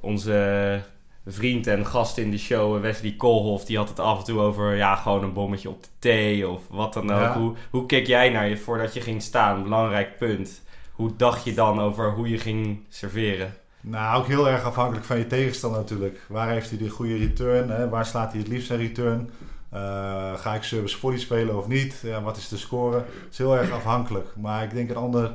[0.00, 0.82] onze
[1.26, 4.76] vriend en gast in de show, Wesley Koolhof, die had het af en toe over,
[4.76, 7.20] ja, gewoon een bommetje op de thee of wat dan ook.
[7.20, 7.38] Ja.
[7.38, 9.62] Hoe, hoe keek jij naar je voordat je ging staan?
[9.62, 10.62] Belangrijk punt.
[10.92, 13.54] Hoe dacht je dan over hoe je ging serveren?
[13.80, 16.20] Nou, ook heel erg afhankelijk van je tegenstander natuurlijk.
[16.28, 17.70] Waar heeft hij de goede return?
[17.70, 17.88] Hè?
[17.88, 19.30] Waar slaat hij het liefst zijn return?
[19.70, 22.00] Eh, ga ik service volley spelen of niet?
[22.02, 22.96] Ja, wat is de score?
[22.96, 24.28] Het is heel erg afhankelijk.
[24.36, 25.32] Maar ik denk een ander,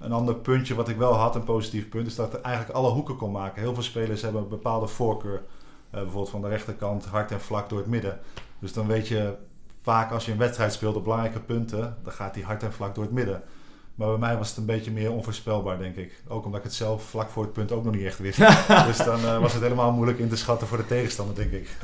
[0.00, 2.90] een ander puntje wat ik wel had, een positief punt, is dat ik eigenlijk alle
[2.90, 3.62] hoeken kon maken.
[3.62, 5.42] Heel veel spelers hebben een bepaalde voorkeur.
[5.90, 8.18] Eh, bijvoorbeeld van de rechterkant hard en vlak door het midden.
[8.58, 9.34] Dus dan weet je
[9.82, 12.94] vaak als je een wedstrijd speelt op belangrijke punten, dan gaat die hard en vlak
[12.94, 13.42] door het midden.
[13.94, 16.22] Maar bij mij was het een beetje meer onvoorspelbaar, denk ik.
[16.28, 18.38] Ook omdat ik het zelf vlak voor het punt ook nog niet echt wist.
[18.88, 21.76] dus dan eh, was het helemaal moeilijk in te schatten voor de tegenstander, denk ik.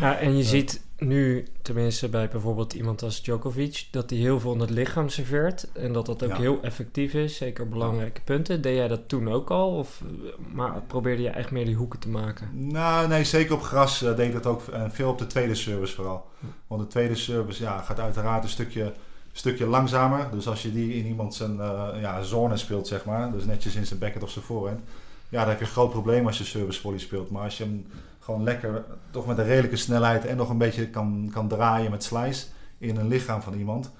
[0.00, 4.52] Ja, en je ziet nu, tenminste bij bijvoorbeeld iemand als Djokovic, dat hij heel veel
[4.52, 5.66] in het lichaam serveert.
[5.72, 6.36] En dat dat ook Ja.
[6.36, 8.60] heel effectief is, zeker belangrijke punten.
[8.62, 9.76] Deed jij dat toen ook al?
[9.76, 10.02] Of
[10.52, 12.48] maar probeerde je echt meer die hoeken te maken?
[12.52, 14.62] Nou, nee, zeker op gras eh, deed ik dat ook.
[14.68, 16.26] En veel op de tweede service vooral.
[16.66, 18.92] Want de tweede service ja, gaat uiteraard een stukje,
[19.32, 20.28] stukje langzamer.
[20.32, 23.32] Dus als je die in iemand zijn eh, ja, zone speelt, zeg maar.
[23.32, 24.80] Dus netjes in zijn backhand of zijn voorhand.
[25.28, 27.30] Ja, dan heb je een groot probleem als je service volley speelt.
[27.30, 27.86] Maar als je hem
[28.20, 32.04] gewoon lekker, toch met een redelijke snelheid en nog een beetje kan, kan draaien met
[32.04, 32.46] slice
[32.78, 33.90] in een lichaam van iemand.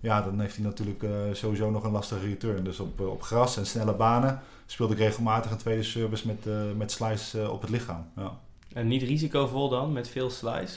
[0.00, 2.64] Ja, dan heeft hij natuurlijk eh, sowieso nog een lastige return.
[2.64, 6.46] Dus op, eh, op gras en snelle banen speelde ik regelmatig een tweede service met,
[6.46, 8.06] eh, met slice op het lichaam.
[8.16, 8.38] Ja.
[8.72, 10.76] En niet risicovol dan, met veel slice?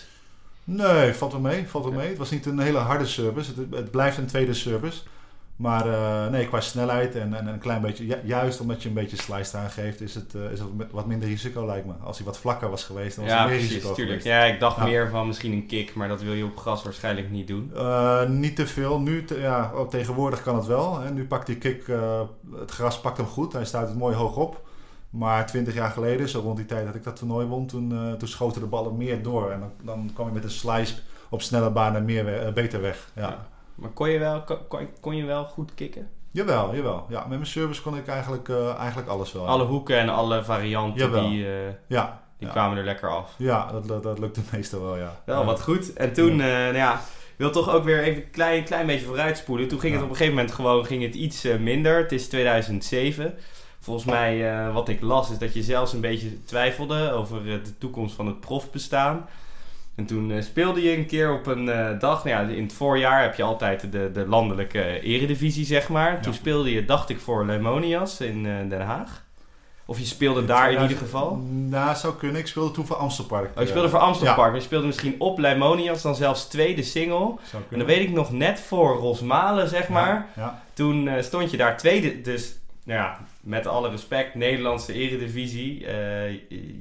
[0.64, 1.68] Nee, valt wel mee.
[1.68, 1.92] Valt Ja.
[1.92, 2.08] mee.
[2.10, 3.52] Het was niet een hele harde service.
[3.56, 5.02] Het, het blijft een tweede service.
[5.56, 8.06] Maar eh, nee, qua snelheid en, en een klein beetje...
[8.06, 10.02] ju- juist omdat je een beetje slice eraan geeft...
[10.02, 11.94] is het, eh, is het wat minder risico, lijkt me.
[12.04, 14.22] Als hij wat vlakker was geweest, dan was Ja, er meer precies, risico tuurlijk.
[14.22, 14.40] geweest.
[14.42, 17.30] Ja, ik dacht meer van misschien een kick, maar dat wil je op gras waarschijnlijk
[17.32, 17.72] niet doen.
[17.76, 19.00] Eh, niet te veel.
[19.00, 21.00] Nu, te- ja, oh, tegenwoordig kan het wel.
[21.00, 21.12] Hè.
[21.12, 21.88] Nu pakt die kick...
[22.56, 23.54] het gras pakt hem goed.
[23.54, 24.70] Hij staat het mooi hoog op.
[25.10, 27.68] Maar twintig jaar geleden, zo rond die tijd dat ik dat toernooi won...
[27.68, 29.52] toen, toen schoten de ballen meer door.
[29.52, 30.94] En dan, dan kwam je met een slice
[31.30, 33.10] op snelle banen meer beter weg.
[33.16, 33.22] ja.
[33.22, 33.48] Ja.
[33.76, 36.10] Maar kon je wel, kon, kon- je wel goed kicken?
[36.32, 37.06] Jawel, jawel.
[37.10, 39.44] Ja, met mijn service kon ik eigenlijk, eh, eigenlijk alles wel.
[39.44, 39.50] ja.
[39.50, 41.30] Alle hoeken en alle varianten, Jawel.
[41.30, 41.52] die, eh,
[41.88, 42.54] Ja, die ja.
[42.54, 43.34] kwamen er lekker af.
[43.38, 45.22] ja dat, dat, dat lukte meestal wel, ja.
[45.26, 45.46] Wel, ja.
[45.46, 45.94] wat goed.
[45.94, 46.94] En toen, eh nou ja,
[47.32, 49.68] ik wil toch ook weer even een klein, klein beetje vooruitspoelen.
[49.68, 50.06] Toen ging het Ja.
[50.08, 51.98] op een gegeven moment gewoon ging het iets eh, minder.
[51.98, 53.34] Het is 2007.
[53.80, 57.64] Volgens mij, eh, wat ik las, is dat je zelfs een beetje twijfelde over eh,
[57.64, 59.26] de toekomst van het profbestaan.
[59.96, 62.74] En toen eh, speelde je een keer op een eh, dag, nou ja, in het
[62.74, 66.22] voorjaar heb je altijd de, de landelijke eredivisie, zeg maar.
[66.22, 69.24] Toen speelde je, dacht ik, voor Lemonias in eh, Den Haag.
[69.86, 71.36] Of je speelde daar in ieder geval.
[71.52, 72.42] Nou, zou kunnen.
[72.42, 73.52] Ik speelde toen voor Amstelpark.
[73.56, 74.06] Oh, je speelde voor Ja.
[74.06, 77.36] Amsterdam Park, maar je speelde misschien op Leimonias, dan zelfs tweede single.
[77.70, 80.28] En dan weet ik nog net voor Rosmalen, zeg maar.
[80.36, 80.64] Ja, ja.
[80.74, 85.86] Toen stond je daar tweede, dus nou ja, met alle respect, Nederlandse eredivisie.
[85.88, 86.32] Eh,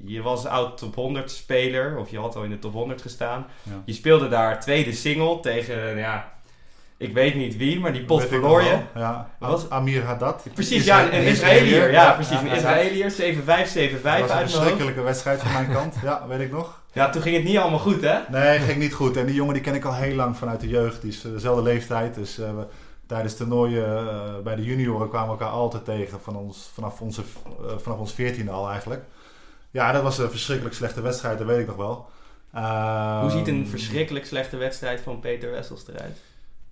[0.04, 3.46] je- was oud top 100 speler, of je had al in de top 100 gestaan.
[3.62, 3.82] Ja.
[3.84, 6.32] Je speelde daar tweede single tegen, nou ja,
[6.96, 8.76] ik weet niet wie, maar die pot verloor je.
[8.94, 9.30] Ja.
[9.38, 9.70] Wat?
[9.70, 10.44] Amir Haddad.
[10.54, 11.90] Precies, ja, een Israëliër.
[11.90, 13.10] Ja, precies, een Israëliër.
[13.10, 14.52] 7-5, 7-5 Dat was een uit mijn hoofd.
[14.52, 15.94] verschrikkelijke wedstrijd van mijn kant.
[16.02, 16.80] Ja, weet ik nog.
[16.92, 18.18] Ja, toen ging het niet allemaal goed, hè?
[18.30, 19.16] Nee, ging niet goed.
[19.16, 21.02] En die jongen die ken ik al heel lang vanuit de jeugd.
[21.02, 22.14] Die is eh, dezelfde leeftijd.
[22.14, 22.50] Dus eh,
[23.10, 26.20] tijdens toernooien eh, bij de junioren kwamen we elkaar altijd tegen.
[26.20, 29.02] Van ons, vanaf, onze, eh, vanaf ons veertiende al eigenlijk.
[29.70, 31.38] Ja, dat was een verschrikkelijk slechte wedstrijd.
[31.38, 32.08] Dat weet ik nog wel.
[33.20, 36.18] Hoe ziet een Ehm, verschrikkelijk slechte wedstrijd van Peter Wessels eruit?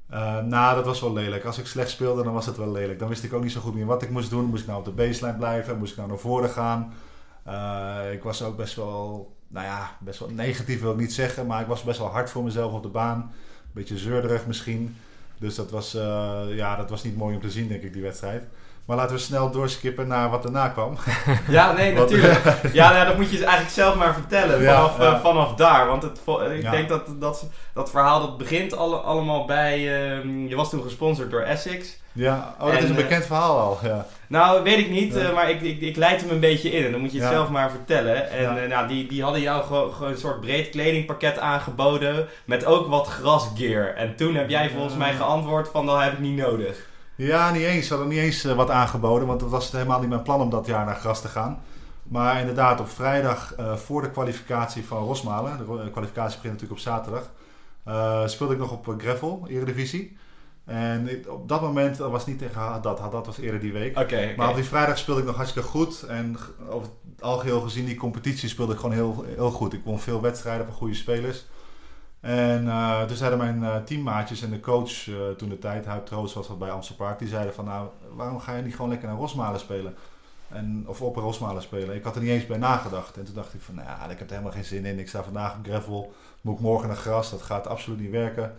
[0.08, 1.44] Eh, nou, dat was wel lelijk.
[1.44, 2.98] Als ik slecht speelde, dan was het wel lelijk.
[2.98, 4.44] Dan wist ik ook niet zo goed meer wat ik moest doen.
[4.44, 5.78] Moest ik nou op de baseline blijven?
[5.78, 6.92] Moest ik nou naar voren gaan?
[8.12, 11.46] Ik was ook best wel, nou ja, best wel negatief wil ik niet zeggen.
[11.46, 13.18] Maar ik was best wel hard voor mezelf op de baan.
[13.18, 14.96] Een beetje zeurderig misschien.
[15.40, 18.02] Dus dat was, eh, ja, dat was niet mooi om te zien, denk ik, die
[18.02, 18.42] wedstrijd.
[18.84, 20.96] Maar laten we snel doorskippen naar wat daarna kwam.
[21.48, 22.44] Ja, nee, natuurlijk.
[22.72, 24.62] Ja, nou, dat moet je dus eigenlijk zelf maar vertellen.
[24.62, 25.14] Ja, Vanaf, ja.
[25.14, 25.86] eh, vanaf daar.
[25.86, 26.20] Want het,
[26.56, 26.70] ik Ja.
[26.70, 29.76] denk dat, dat dat verhaal dat begint alle, allemaal bij...
[30.12, 31.96] ehm, je was toen gesponsord door Essex.
[32.18, 33.78] Ja, oh, dat En, is een eh, bekend verhaal al.
[33.82, 34.06] Ja.
[34.26, 35.20] Nou, weet ik niet, Ja.
[35.20, 36.84] eh, maar ik, ik, ik leid hem een beetje in.
[36.84, 37.34] En dan moet je het Ja.
[37.34, 38.30] zelf maar vertellen.
[38.30, 38.58] En Ja.
[38.58, 42.26] eh, nou, die, die hadden jou gewoon gewoon een soort breed kledingpakket aangeboden.
[42.44, 43.94] Met ook wat grasgear.
[43.94, 46.86] En toen heb jij volgens mij geantwoord van, dat heb ik niet nodig.
[47.14, 47.86] Ja, niet eens.
[47.86, 50.66] Ze hadden niet eens wat aangeboden, want het was helemaal niet mijn plan om dat
[50.66, 51.62] jaar naar gras te gaan.
[52.02, 57.30] Maar inderdaad, op vrijdag voor de kwalificatie van Rosmalen, de kwalificatie begint natuurlijk op zaterdag,
[57.84, 60.16] eh, speelde ik nog op Gravel, Eredivisie.
[60.68, 63.98] En op dat moment dat was niet tegen Haddad, Haddad was eerder die week.
[63.98, 66.02] Oké, Maar op die vrijdag speelde ik nog hartstikke goed.
[66.02, 66.36] En
[66.68, 69.72] over het algeheel gezien, die competitie speelde ik gewoon heel, heel goed.
[69.72, 71.46] Ik won veel wedstrijden van goede spelers.
[72.20, 76.06] En eh, toen zeiden mijn eh, teammaatjes en de coach eh, toen de tijd, Huip
[76.06, 78.90] Troost was dat bij Amsterdam Park, die zeiden van nou, waarom ga je niet gewoon
[78.90, 79.94] lekker naar Rosmalen spelen?
[80.48, 81.94] En, of op Rosmalen spelen.
[81.94, 83.16] Ik had er niet eens bij nagedacht.
[83.16, 84.98] En toen dacht ik van, nou ja, ik heb er helemaal geen zin in.
[84.98, 87.30] Ik sta vandaag op gravel, moet ik morgen naar gras.
[87.30, 88.56] Dat gaat absoluut niet werken.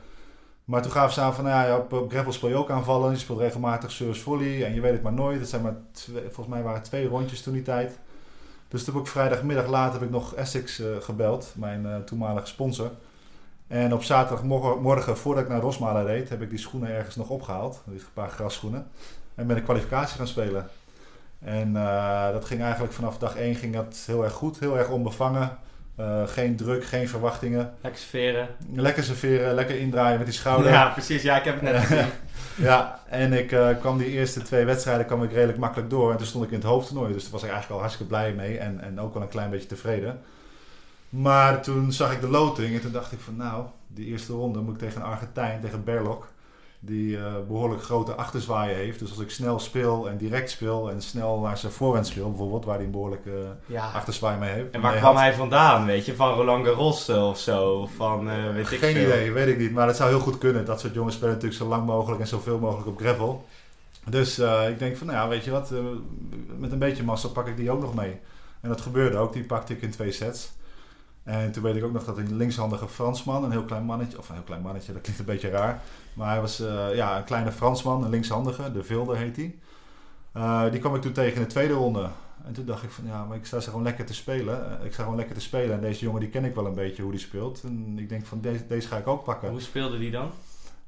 [0.70, 3.12] Maar toen gaven ze aan van, nou ja, op, gravel speel je ook aanvallen.
[3.12, 5.40] Je speelt regelmatig service volley en je weet het maar nooit.
[5.40, 5.76] Het zijn maar
[6.24, 8.00] volgens mij waren het twee rondjes toen die tijd.
[8.68, 12.48] Dus toen heb ik vrijdagmiddag later heb ik nog Essex eh, gebeld, mijn eh, toenmalige
[12.48, 12.92] sponsor.
[13.68, 17.30] En op zaterdagmorgen, morgen, voordat ik naar Rosmalen reed, heb ik die schoenen ergens nog
[17.30, 17.84] opgehaald.
[17.88, 18.88] Een paar grasschoenen.
[19.36, 20.70] En ben ik kwalificatie gaan spelen.
[21.40, 24.90] En eh, dat ging eigenlijk vanaf dag 1 ging dat heel erg goed, heel erg
[24.90, 25.58] onbevangen.
[26.00, 27.74] Eh, geen druk, geen verwachtingen.
[27.82, 28.48] lekker sferen.
[28.74, 30.72] Lekker serveren, lekker indraaien met die schouder.
[30.72, 31.22] Ja, precies.
[31.22, 32.06] Ja, ik heb het net gezien.
[32.56, 36.12] Ja, en ik eh, kwam die eerste twee wedstrijden kwam ik redelijk makkelijk door.
[36.12, 37.14] En toen stond ik in het hoofdtoernooi.
[37.14, 38.58] Dus daar was ik eigenlijk al hartstikke blij mee.
[38.58, 40.22] En, en ook wel een klein beetje tevreden.
[41.10, 44.60] Maar toen zag ik de loting en toen dacht ik van nou, die eerste ronde
[44.60, 46.28] moet ik tegen een Argentijn, tegen Berlok.
[46.82, 49.00] Die uh, behoorlijk grote achterzwaaien heeft.
[49.00, 52.66] Dus als ik snel speel en direct speel en snel naar zijn voorhand speel, bijvoorbeeld,
[52.66, 53.92] waar hij een behoorlijke uh, ja.
[53.92, 54.72] achterzwaai mee heeft.
[54.72, 55.22] En waar kwam had.
[55.22, 56.16] hij vandaan, weet je?
[56.16, 57.90] Van Roland Garros of zo?
[57.96, 59.04] Van, uh, weet ik Geen veel.
[59.04, 59.72] idee, weet ik niet.
[59.72, 60.66] Maar het zou heel goed kunnen.
[60.66, 63.46] Dat soort jongens spelen natuurlijk zo lang mogelijk en zoveel mogelijk op gravel.
[64.10, 64.40] Dus
[64.70, 65.74] ik denk van, nou ja, weet je wat,
[66.58, 68.20] met een beetje massa pak ik die ook nog mee.
[68.62, 70.52] En dat gebeurde ook, die pakte ik in twee sets.
[71.24, 74.30] En toen weet ik ook nog dat een linkshandige Fransman, een heel klein mannetje, of
[74.30, 75.82] een heel klein mannetje, dat klinkt een beetje raar.
[76.14, 79.56] Maar hij was uh, ja, een kleine Fransman, een linkshandige, de Vilder heet hij.
[80.36, 82.10] Uh, die kwam ik toen tegen in de tweede ronde.
[82.46, 84.80] En toen dacht ik van ja, maar ik sta ze gewoon lekker te spelen.
[84.84, 85.76] Ik sta gewoon lekker te spelen.
[85.76, 87.64] En deze jongen die ken ik wel een beetje hoe die speelt.
[87.64, 89.50] En ik denk van deze, deze ga ik ook pakken.
[89.50, 90.32] Hoe speelde die dan?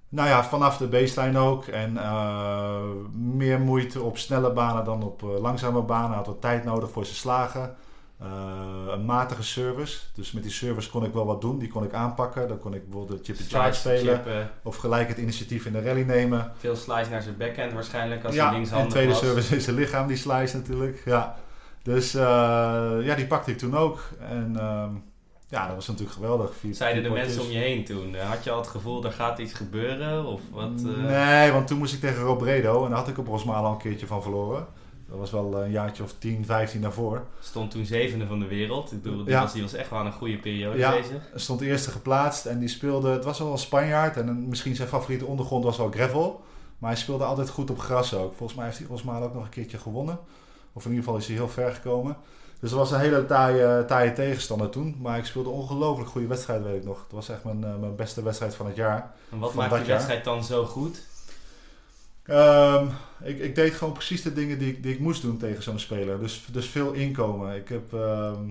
[0.10, 1.66] Nou ja, vanaf de baseline ook.
[1.66, 2.80] En uh,
[3.14, 6.08] meer moeite op snelle banen dan op langzame banen.
[6.08, 7.76] Hij had wat tijd nodig voor zijn slagen.
[8.24, 8.28] Uh,
[8.94, 10.00] een matige service.
[10.14, 11.60] Dus met die service kon ik wel wat doen.
[11.60, 12.48] Die kon ik aanpakken.
[12.48, 14.50] Dan kon ik bijvoorbeeld de chip and charge spelen.
[14.64, 16.52] Of gelijk het initiatief in de rally nemen.
[16.58, 19.20] Veel slice naar zijn backhand waarschijnlijk als ja, hij linkshandig en tweede was.
[19.20, 21.02] service is zijn lichaam, die slice natuurlijk.
[21.06, 21.36] Ja.
[21.84, 22.22] Dus uh,
[23.02, 24.00] ja, die pakte ik toen ook.
[24.30, 24.58] En
[25.48, 26.56] ja, dat was natuurlijk geweldig.
[26.60, 28.16] Vier, Zeiden de mensen om je heen toen?
[28.16, 30.26] Had je al het gevoel, er gaat iets gebeuren?
[30.26, 31.04] Of wat, uh...
[31.04, 32.84] Nee, want toen moest ik tegen Robredo.
[32.84, 34.68] En daar had ik op Rosmalen al een keertje van verloren.
[35.12, 37.24] Dat was wel een jaartje of 10, 15 daarvoor.
[37.40, 38.92] Stond toen zevende van de wereld.
[38.92, 39.42] Ik bedoel, die, Ja.
[39.42, 40.92] was, die was echt wel een goede periode Ja.
[40.92, 41.22] bezig.
[41.36, 43.10] Stond eerste geplaatst en die speelde...
[43.10, 46.44] Het was wel een Spanjaard en misschien zijn favoriete ondergrond was wel gravel.
[46.78, 48.34] Maar hij speelde altijd goed op gras ook.
[48.36, 50.20] Volgens mij heeft hij Rosmalen ook nog een keertje gewonnen.
[50.74, 52.18] Of in ieder geval is hij heel ver gekomen.
[52.60, 54.96] Dus dat was een hele taaie, taaie tegenstander toen.
[55.02, 56.98] Maar ik speelde ongelooflijk goede wedstrijd, weet ik nog.
[57.04, 59.12] Het was echt mijn, eh, mijn beste wedstrijd van het jaar.
[59.32, 59.88] En wat maakt die jaar?
[59.88, 61.02] wedstrijd dan zo goed?
[62.32, 62.88] Ehm,
[63.24, 65.80] ik, ik deed gewoon precies de dingen die ik, die ik moest doen tegen zo'n
[65.80, 66.20] speler.
[66.20, 67.56] Dus, dus veel inkomen.
[67.56, 68.50] Ik heb ehm,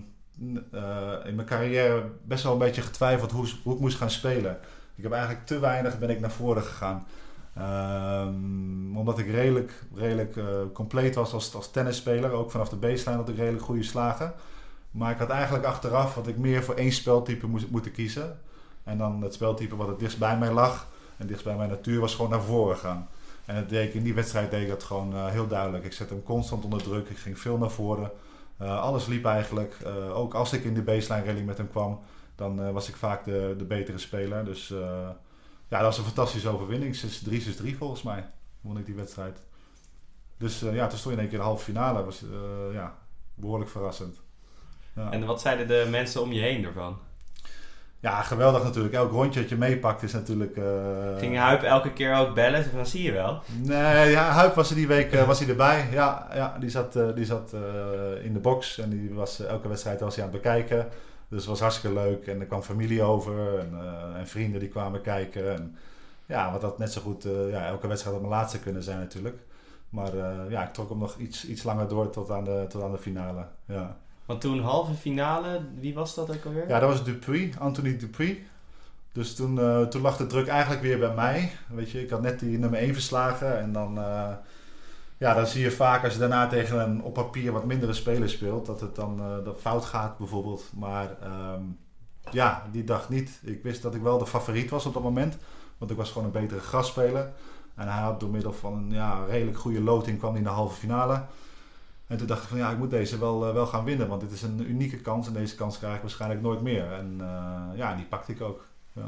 [0.73, 4.59] eh, in mijn carrière best wel een beetje getwijfeld hoe, hoe ik moest gaan spelen.
[4.95, 7.07] Ik heb eigenlijk te weinig ben ik naar voren gegaan.
[7.55, 12.31] Ehm, omdat ik redelijk, redelijk eh, compleet was als, als tennisspeler.
[12.31, 14.33] Ook vanaf de baseline had ik redelijk goede slagen.
[14.91, 18.39] Maar ik had eigenlijk achteraf wat ik meer voor één speltype moest moeten kiezen.
[18.85, 20.89] En dan het speltype wat het dichtst bij mij lag.
[21.17, 23.09] En dichtst bij mijn natuur was gewoon naar voren gaan.
[23.51, 25.85] En dat deed ik, in die wedstrijd deed ik dat gewoon eh, heel duidelijk.
[25.85, 27.09] Ik zette hem constant onder druk.
[27.09, 28.11] Ik ging veel naar voren.
[28.57, 29.77] Eh, alles liep eigenlijk.
[29.85, 32.01] Eh, ook als ik in de baseline rally met hem kwam,
[32.35, 34.45] dan was ik vaak de, de betere speler.
[34.45, 34.69] Dus
[35.69, 36.97] ja, dat was een fantastische overwinning.
[36.97, 37.01] 6-3,
[37.73, 38.25] 6-3 volgens mij
[38.61, 39.39] won ik die wedstrijd.
[40.37, 42.05] Dus ja, toen stond je in één keer de halve finale.
[42.05, 42.25] Was
[42.73, 42.99] ja,
[43.35, 44.21] behoorlijk verrassend.
[44.95, 45.11] Ja.
[45.11, 46.99] En wat zeiden de mensen om je heen ervan?
[48.01, 48.95] Ja, geweldig natuurlijk.
[48.95, 50.57] Elk rondje dat je meepakt is natuurlijk...
[50.57, 52.65] eh, Ging Huip elke keer ook bellen?
[52.65, 53.41] Van, zie je wel.
[53.63, 55.89] Nee, ja, Huip was er die week eh, was hij erbij.
[55.93, 57.53] Ja, ja die zat, eh, die zat
[58.23, 60.89] in de box en die was, elke wedstrijd was hij aan het bekijken.
[61.29, 62.27] Dus het was hartstikke leuk.
[62.27, 63.75] En er kwam familie over en,
[64.17, 65.55] en vrienden die kwamen kijken.
[65.55, 65.77] En,
[66.27, 69.39] ja, wat dat net zo goed, ja, elke wedstrijd had mijn laatste kunnen zijn natuurlijk.
[69.89, 70.17] Maar
[70.49, 72.99] ja, ik trok hem nog iets, iets langer door tot aan de, tot aan de
[72.99, 73.45] finale.
[73.67, 73.97] Ja.
[74.31, 76.69] Want toen halve finale, wie was dat ook alweer?
[76.69, 78.43] Ja, dat was Dupuy, Anthony Dupuy.
[79.13, 81.53] Dus toen, eh, toen lag de druk eigenlijk weer bij mij.
[81.69, 83.61] Weet je, ik had net die nummer 1 verslagen.
[83.61, 84.33] En dan, eh,
[85.19, 88.29] ja, dan zie je vaak als je daarna tegen een op papier wat mindere speler
[88.29, 90.71] speelt, dat het dan eh, dat fout gaat bijvoorbeeld.
[90.75, 91.63] Maar ehm,
[92.31, 93.41] ja, die dag niet.
[93.43, 95.37] Ik wist dat ik wel de favoriet was op dat moment.
[95.79, 97.33] Want ik was gewoon een betere grasspeler.
[97.75, 100.53] En hij had door middel van een ja, redelijk goede loting kwam hij in de
[100.53, 101.23] halve finale.
[102.11, 104.09] En toen dacht ik van ja, ik moet deze wel, eh, wel gaan winnen.
[104.09, 105.27] Want dit is een unieke kans.
[105.27, 106.93] En deze kans krijg ik waarschijnlijk nooit meer.
[106.93, 108.65] En eh, ja, die pakte ik ook.
[108.93, 109.03] Ja,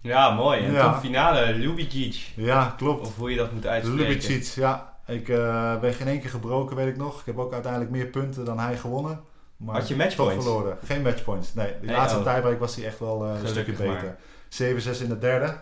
[0.00, 0.60] Ja, mooi.
[0.64, 1.00] En Ja.
[1.00, 2.32] finale, Lubicic.
[2.36, 3.06] ja klopt.
[3.06, 4.06] Of hoe je dat moet uitspreken.
[4.06, 4.96] Lubicic, ja.
[5.06, 7.20] Ik eh, ben geen één keer gebroken, weet ik nog.
[7.20, 9.20] Ik heb ook uiteindelijk meer punten dan hij gewonnen.
[9.56, 10.44] Maar Had je toch matchpoints?
[10.44, 10.78] verloren.
[10.84, 11.72] Geen matchpoints, nee.
[11.80, 12.32] De Nee, laatste oh.
[12.32, 14.16] tiebreak was hij echt wel een stukje beter.
[14.48, 15.54] 7-6 in de derde.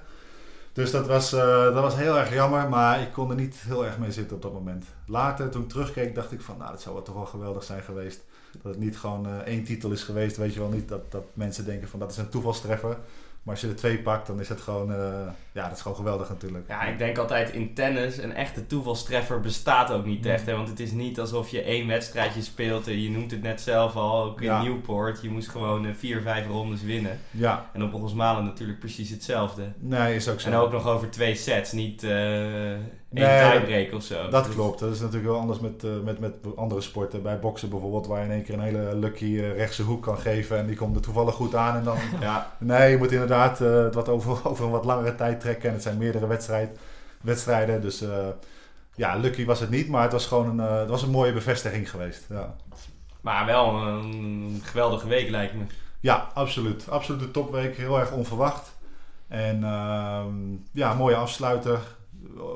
[0.77, 3.85] Dus dat was, eh, dat was heel erg jammer, maar ik kon er niet heel
[3.85, 4.85] erg mee zitten op dat moment.
[5.07, 7.83] Later, toen ik terugkeek, dacht ik van, nou, dat zou wel toch wel geweldig zijn
[7.83, 8.25] geweest.
[8.63, 10.89] Dat het niet gewoon eh, één titel is geweest, weet je wel niet.
[10.89, 12.97] Dat, dat mensen denken van, dat is een toevalstreffer.
[13.47, 14.99] Maar als je er twee pakt, dan is het gewoon, eh,
[15.53, 16.69] ja, dat is gewoon geweldig natuurlijk.
[16.69, 20.47] Ja, ik denk altijd in tennis, een echte toevalstreffer bestaat ook niet echt.
[20.47, 20.57] Hè?
[20.57, 22.87] Want het is niet alsof je één wedstrijdje speelt.
[22.87, 24.63] en Je noemt het net zelf al, ook in Ja.
[24.63, 25.23] Newport.
[25.23, 27.19] Je moest gewoon eh, vier, vijf rondes winnen.
[27.31, 29.63] Ja, En op Rosmalen natuurlijk precies hetzelfde.
[29.79, 30.49] nee, is ook zo.
[30.49, 32.73] En ook nog over twee sets, niet eh
[33.09, 34.29] Nee, tiebreak of zo.
[34.29, 34.79] Dat Dus- klopt.
[34.79, 37.23] Dat is natuurlijk wel anders met, eh, met, met andere sporten.
[37.23, 40.19] Bij boksen bijvoorbeeld, waar je in één keer een hele lucky eh, rechtse hoek kan
[40.19, 40.59] geven.
[40.59, 41.77] En die komt er toevallig goed aan.
[41.77, 45.15] En dan, Ja, nee, je moet inderdaad eh, het wat over, over een wat langere
[45.15, 45.69] tijd trekken.
[45.69, 46.79] En het zijn meerdere wedstrijd,
[47.21, 47.81] wedstrijden.
[47.81, 48.05] Dus
[48.95, 49.89] ja, lucky was het niet.
[49.89, 52.27] Maar het was gewoon een, het was een mooie bevestiging geweest.
[52.31, 52.55] Ja.
[53.21, 55.63] maar wel een geweldige week lijkt me.
[56.01, 56.91] Ja, absoluut.
[56.91, 57.77] Absoluut de topweek.
[57.77, 58.75] Heel erg onverwacht.
[59.29, 60.29] En ehm,
[60.73, 61.79] ja, mooie afsluiter.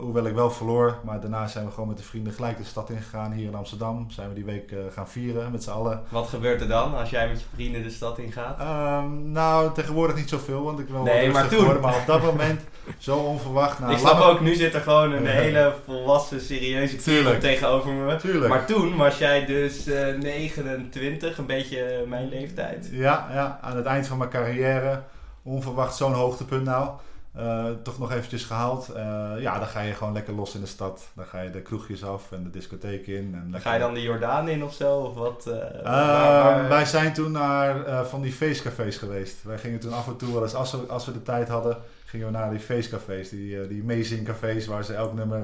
[0.01, 0.99] Hoewel ik wel verloor.
[1.05, 4.07] Maar daarna zijn we gewoon met de vrienden gelijk de stad ingegaan hier in Amsterdam.
[4.11, 6.03] Zijn we die week eh, gaan vieren met z'n allen.
[6.09, 8.59] Wat gebeurt er dan als jij met je vrienden de stad ingaat?
[8.59, 11.59] Ehm, nou, tegenwoordig niet zoveel, want ik wel Nee, rustig maar toen.
[11.59, 11.83] geworden.
[11.83, 12.61] Maar op dat moment,
[12.99, 13.79] zo onverwacht.
[13.79, 18.17] Nou, ik snap ook, nu zit er gewoon een hele volwassen, serieuze kerel tegenover me.
[18.17, 18.49] Tuurlijk.
[18.49, 22.89] Maar toen was jij dus eh, 29, een beetje eh, mijn leeftijd.
[22.93, 25.03] Ja, ja, aan het eind van mijn carrière.
[25.43, 26.89] Onverwacht zo'n hoogtepunt nou.
[27.35, 28.89] Eh, toch nog eventjes gehaald.
[28.89, 31.09] Eh, ja, dan ga je gewoon lekker los in de stad.
[31.15, 33.31] Dan ga je de kroegjes af en de discotheek in.
[33.35, 34.97] En lekker- Ga je dan de Jordaan in of zo?
[34.97, 35.47] Of wat?
[35.47, 39.43] eh, waar- Wij zijn toen naar van die feestcafés geweest.
[39.43, 41.77] Wij gingen toen af en toe wel eens, als we, als we de tijd hadden,
[42.05, 43.29] gingen we naar die feestcafés.
[43.29, 45.43] Die, die amazing cafés waar ze elk nummer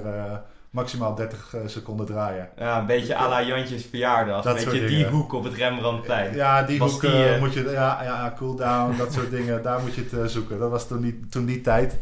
[0.77, 2.49] maximaal 30 eh, seconden draaien.
[2.59, 4.43] Ja, een beetje à la Jantjes verjaardag.
[4.43, 6.35] Dat Een beetje die hoek op het Rembrandtplein.
[6.35, 9.95] Ja, die hoek eh, moet je, ja, ja, cool down, dat soort dingen, daar moet
[9.95, 10.59] je het eh, zoeken.
[10.59, 11.99] Dat was toen die, toen die tijd.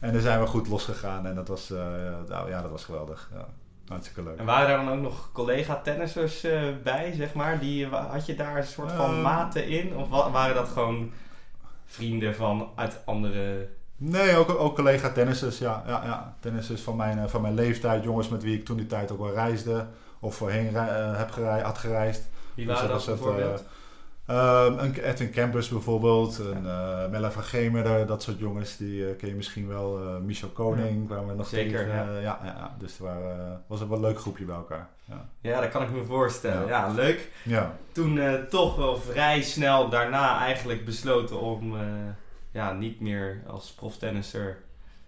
[0.00, 1.68] En dan zijn we goed losgegaan en dat was,
[2.28, 3.30] nou, ja, dat was geweldig.
[3.34, 3.46] Ja,
[3.88, 4.38] hartstikke leuk.
[4.38, 6.46] En waren er dan ook nog collega-tennissers
[6.82, 7.58] bij, zeg maar?
[7.58, 9.22] Die, had je daar een soort van Ehm.
[9.22, 9.96] maten in?
[9.96, 11.10] Of wa- waren dat gewoon
[11.86, 13.68] vrienden van uit andere...
[13.96, 15.82] Nee, ook, ook collega tennissers, ja.
[15.86, 16.34] ja, ja.
[16.40, 19.18] Tennissers van mijn, eh, van mijn leeftijd, jongens met wie ik toen die tijd ook
[19.18, 19.86] wel reisde.
[20.20, 22.28] Of voorheen eh, heb gerei, had gereisd.
[22.54, 23.62] Wie Dus waren dat was het, bijvoorbeeld?
[24.26, 24.36] eh,
[24.66, 26.62] ehm, een Edwin Campus bijvoorbeeld, een
[27.10, 28.76] Mella van Gemeren, dat soort jongens.
[28.76, 29.98] Die ken je misschien wel.
[30.24, 32.20] Michel Koning, waar we nog Zeker, tegen, ja.
[32.20, 32.74] ja, ja.
[32.78, 34.88] Dus waren, eh, was een wel leuk groepje bij elkaar.
[35.04, 35.28] Ja.
[35.40, 36.66] Ja, dat kan ik me voorstellen.
[36.66, 36.92] Ja, Ja.
[36.92, 37.30] leuk.
[37.42, 37.74] ja.
[37.92, 38.20] Toen
[38.50, 41.74] toch wel vrij snel daarna eigenlijk besloten om
[42.56, 44.58] ja, niet meer als proftennisser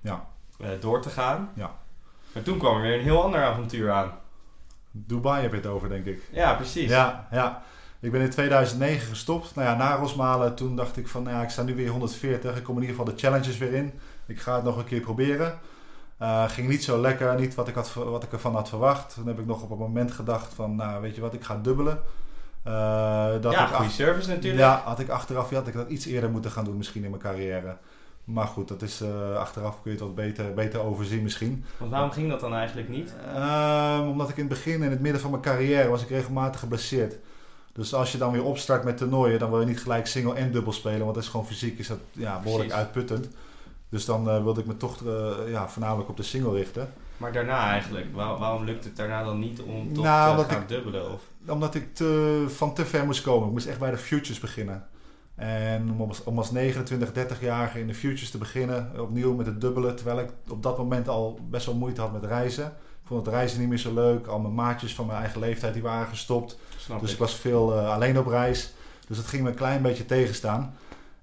[0.01, 0.26] Ja.
[0.61, 1.51] eh, door te gaan.
[1.55, 1.76] Ja.
[2.34, 4.12] Maar toen kwam er weer een heel ander avontuur aan.
[4.90, 6.22] Dubai heb je het over, denk ik.
[6.32, 6.90] Ja, precies.
[6.90, 7.62] Ja, ja.
[8.01, 9.55] Ik ben in 2009 gestopt.
[9.55, 12.57] Nou ja, na Rosmalen toen dacht ik van, nou ja, ik sta nu weer 140.
[12.57, 13.92] Ik kom in ieder geval de challenges weer in.
[14.26, 15.59] Ik ga het nog een keer proberen.
[16.18, 19.14] Eh, ging niet zo lekker, niet wat ik, had, wat ik ervan had verwacht.
[19.14, 21.57] Toen heb ik nog op een moment gedacht van, nou weet je wat, ik ga
[21.62, 22.01] dubbelen.
[22.62, 24.62] Eh, dat ja, goede service natuurlijk.
[24.62, 27.22] ja, had ik achteraf, had ik dat iets eerder moeten gaan doen misschien in mijn
[27.22, 27.76] carrière.
[28.24, 31.64] Maar goed, dat is eh, achteraf kun je het wat beter, beter overzien misschien.
[31.76, 33.14] Want waarom ging dat dan eigenlijk niet?
[33.34, 36.61] Ehm, omdat ik in het begin, in het midden van mijn carrière, was ik regelmatig
[36.61, 37.16] geblesseerd.
[37.72, 40.52] Dus als je dan weer opstart met toernooien, dan wil je niet gelijk single en
[40.52, 41.00] dubbel spelen.
[41.00, 42.86] Want dat is gewoon fysiek is dat, ja, behoorlijk Precies.
[42.86, 43.28] uitputtend.
[43.88, 45.02] Dus dan eh, wilde ik me toch
[45.46, 46.92] ja, voornamelijk op de single richten.
[47.19, 50.62] Maar daarna eigenlijk, waar- waarom lukt het daarna dan niet om toch Nou, te gaan
[50.62, 51.12] ik- dubbelen?
[51.12, 51.23] Of?
[51.49, 53.47] Omdat ik te, van te ver moest komen.
[53.47, 54.87] Ik moest echt bij de futures beginnen.
[55.35, 59.61] En om als, om als 29, 30-jarige in de futures te beginnen, opnieuw met het
[59.61, 59.97] dubbelen.
[59.97, 62.64] Terwijl ik op dat moment al best wel moeite had met reizen.
[62.66, 64.27] Ik vond het reizen niet meer zo leuk.
[64.27, 66.59] Al mijn maatjes van mijn eigen leeftijd die waren gestopt.
[66.77, 67.14] Snap Dus ik.
[67.14, 68.73] ik was veel eh, alleen op reis.
[69.09, 70.75] Dus dat ging me een klein beetje tegenstaan.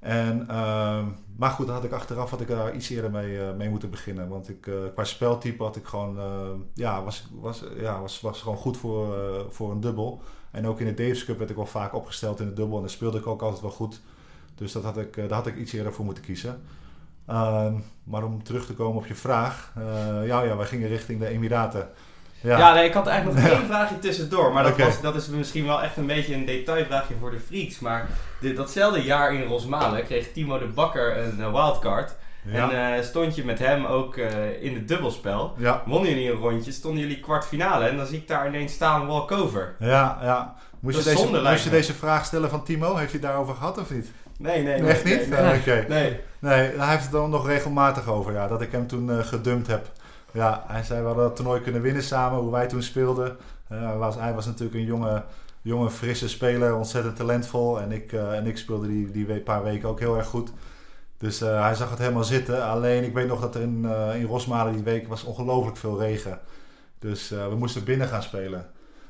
[0.06, 3.70] En, ehm, maar goed, had ik achteraf had ik daar iets eerder mee, eh, mee
[3.70, 4.28] moeten beginnen.
[4.28, 8.41] Want ik, eh, qua speltype had ik gewoon, eh, ja, was, was, ja, was, was
[8.41, 10.22] gewoon goed voor, eh, voor een dubbel.
[10.51, 12.76] En ook in de Davis Cup werd ik wel vaak opgesteld in de dubbel.
[12.76, 14.01] En daar speelde ik ook altijd wel goed.
[14.56, 16.62] Dus dat had ik, daar had ik iets eerder voor moeten kiezen.
[17.26, 19.74] Ehm, maar om terug te komen op je vraag.
[20.26, 21.89] ja, ja, wij gingen richting de Emiraten.
[22.41, 24.53] Ja, nee, ik had eigenlijk nog één vraagje tussendoor.
[24.53, 27.79] Maar dat, was, dat is misschien wel echt een beetje een detailvraagje voor de freaks.
[27.79, 28.07] Maar
[28.55, 32.15] datzelfde jaar in Rosmalen kreeg Timo de Bakker een eh, wildcard.
[32.45, 35.53] ja, En eh, stond je met hem ook eh, in het dubbelspel.
[35.57, 35.83] ja.
[35.86, 37.86] Wonnen jullie een rondje, stonden jullie kwartfinale.
[37.86, 39.75] En dan zie ik daar ineens staan walkover.
[39.79, 40.55] Ja, ja.
[40.79, 42.95] Moest je, deze, zonde, moest je deze vraag stellen van Timo?
[42.95, 44.11] Heeft hij daarover gehad of niet?
[44.38, 44.89] Nee, nee, nee.
[44.91, 45.29] Echt niet?
[45.29, 45.59] Nee, nee.
[45.59, 45.86] Oké.
[45.89, 46.19] Nee.
[46.39, 48.47] Nee, hij heeft het dan nog regelmatig over, ja.
[48.47, 49.91] Dat ik hem toen gedumpt heb.
[50.36, 53.38] Ja, hij zei we hadden dat toernooi kunnen winnen samen, hoe wij toen speelden.
[53.67, 55.23] Eh, hij, was, hij was natuurlijk een jonge,
[55.61, 57.81] jonge frisse speler, ontzettend talentvol.
[57.81, 60.51] En ik, eh, en ik speelde die, die paar weken ook heel erg goed.
[61.17, 62.63] Dus eh, hij zag het helemaal zitten.
[62.65, 66.39] Alleen ik weet nog dat er in, in Rosmalen die week was ongelooflijk veel regen.
[66.99, 68.65] Dus we moesten binnen gaan spelen.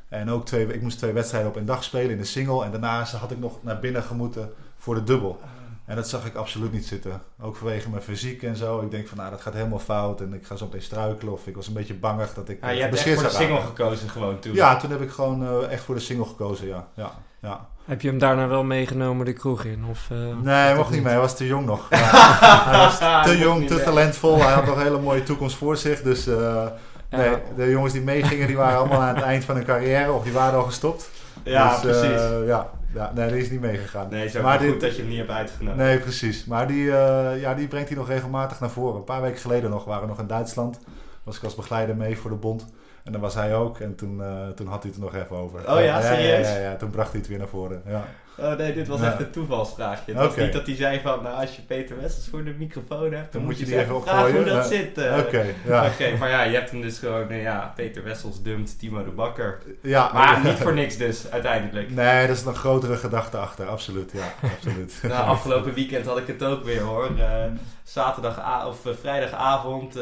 [0.09, 2.63] En ook twee, ik moest twee wedstrijden op een dag spelen in de single.
[2.63, 5.39] En daarna had ik nog naar binnen gemoeten voor de dubbel.
[5.85, 7.21] En dat zag ik absoluut niet zitten.
[7.41, 8.81] Ook vanwege mijn fysiek en zo.
[8.81, 10.21] Ik denk van nou, dat gaat helemaal fout.
[10.21, 11.33] En ik ga zo meteen struikelen.
[11.33, 13.61] Of ik was een beetje bangig dat ik Ja, je hebt echt voor de single
[13.61, 14.53] gekozen gewoon toen.
[14.53, 16.87] Ja, toen heb ik gewoon eh, echt voor de single gekozen, ja.
[16.95, 17.11] ja,
[17.41, 17.67] ja.
[17.85, 19.85] Heb je hem daarna wel meegenomen de kroeg in?
[19.89, 21.11] Of, eh, Nee, hij mocht niet mee.
[21.11, 21.87] Hij was te jong nog.
[21.89, 24.41] Hij was te jong, te talentvol.
[24.41, 26.01] Hij had nog een hele mooie toekomst voor zich.
[26.01, 26.65] Dus eh,
[27.09, 30.11] nee, de jongens die meegingen, die waren allemaal aan het eind van hun carrière.
[30.11, 31.09] Of die waren al gestopt.
[31.43, 32.47] Ja, Dus, eh, precies.
[32.47, 34.09] ja, ja, nee, die is niet meegegaan.
[34.09, 35.77] Nee, het is ook maar goed dat je hem niet hebt uitgenodigd.
[35.77, 36.45] Nee, precies.
[36.45, 38.95] Maar die, eh, ja, die brengt hij nog regelmatig naar voren.
[38.95, 40.79] Een paar weken geleden nog waren we nog in Duitsland.
[41.23, 42.65] Was ik als begeleider mee voor de bond.
[43.03, 43.79] En dan was hij ook.
[43.79, 45.59] En toen, eh, toen had hij het er nog even over.
[45.71, 46.47] Oh ja, serieus?
[46.47, 47.81] Ja, ja, ja, toen bracht hij het weer naar voren.
[47.85, 48.05] Ja.
[48.37, 49.05] Oh nee, dit was Ja.
[49.11, 50.11] echt een toevalsvraagje.
[50.13, 53.13] Het was niet dat hij zei van, nou als je Peter Wessels voor de microfoon
[53.13, 54.45] hebt, dan, Dan moet je die even vragen hoe opgooien.
[54.45, 54.77] dat Ja.
[54.77, 54.97] zit.
[54.97, 55.17] eh.
[55.17, 55.91] Oké, ja.
[56.19, 59.61] Maar ja, je hebt hem dus gewoon, eh, ja, Peter Wessels dumpt Timo de Bakker.
[59.81, 60.09] ja.
[60.13, 61.91] Maar niet voor niks dus, uiteindelijk.
[61.91, 64.11] Nee, dat is een grotere gedachte achter, absoluut.
[64.13, 64.93] Ja, absoluut.
[65.03, 67.09] Nou, afgelopen weekend had ik het ook weer hoor.
[67.19, 67.43] Eh,
[67.83, 69.97] zaterdag of vrijdagavond,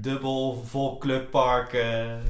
[0.00, 1.72] dubbel, vol clubpark,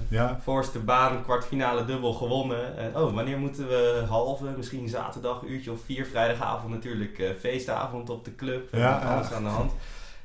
[0.08, 2.76] Ja, voorste baan, kwartfinale dubbel gewonnen.
[2.76, 4.44] En, oh, wanneer moeten we halve?
[4.56, 6.06] Misschien zaterdag, uurtje of vier.
[6.06, 8.68] Vrijdagavond natuurlijk eh, feestavond op de club.
[8.72, 9.34] Ja, en alles ja.
[9.34, 9.72] aan de hand.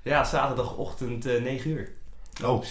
[0.02, 1.92] Ja, zaterdagochtend eh 9 uur.
[2.44, 2.64] Oh.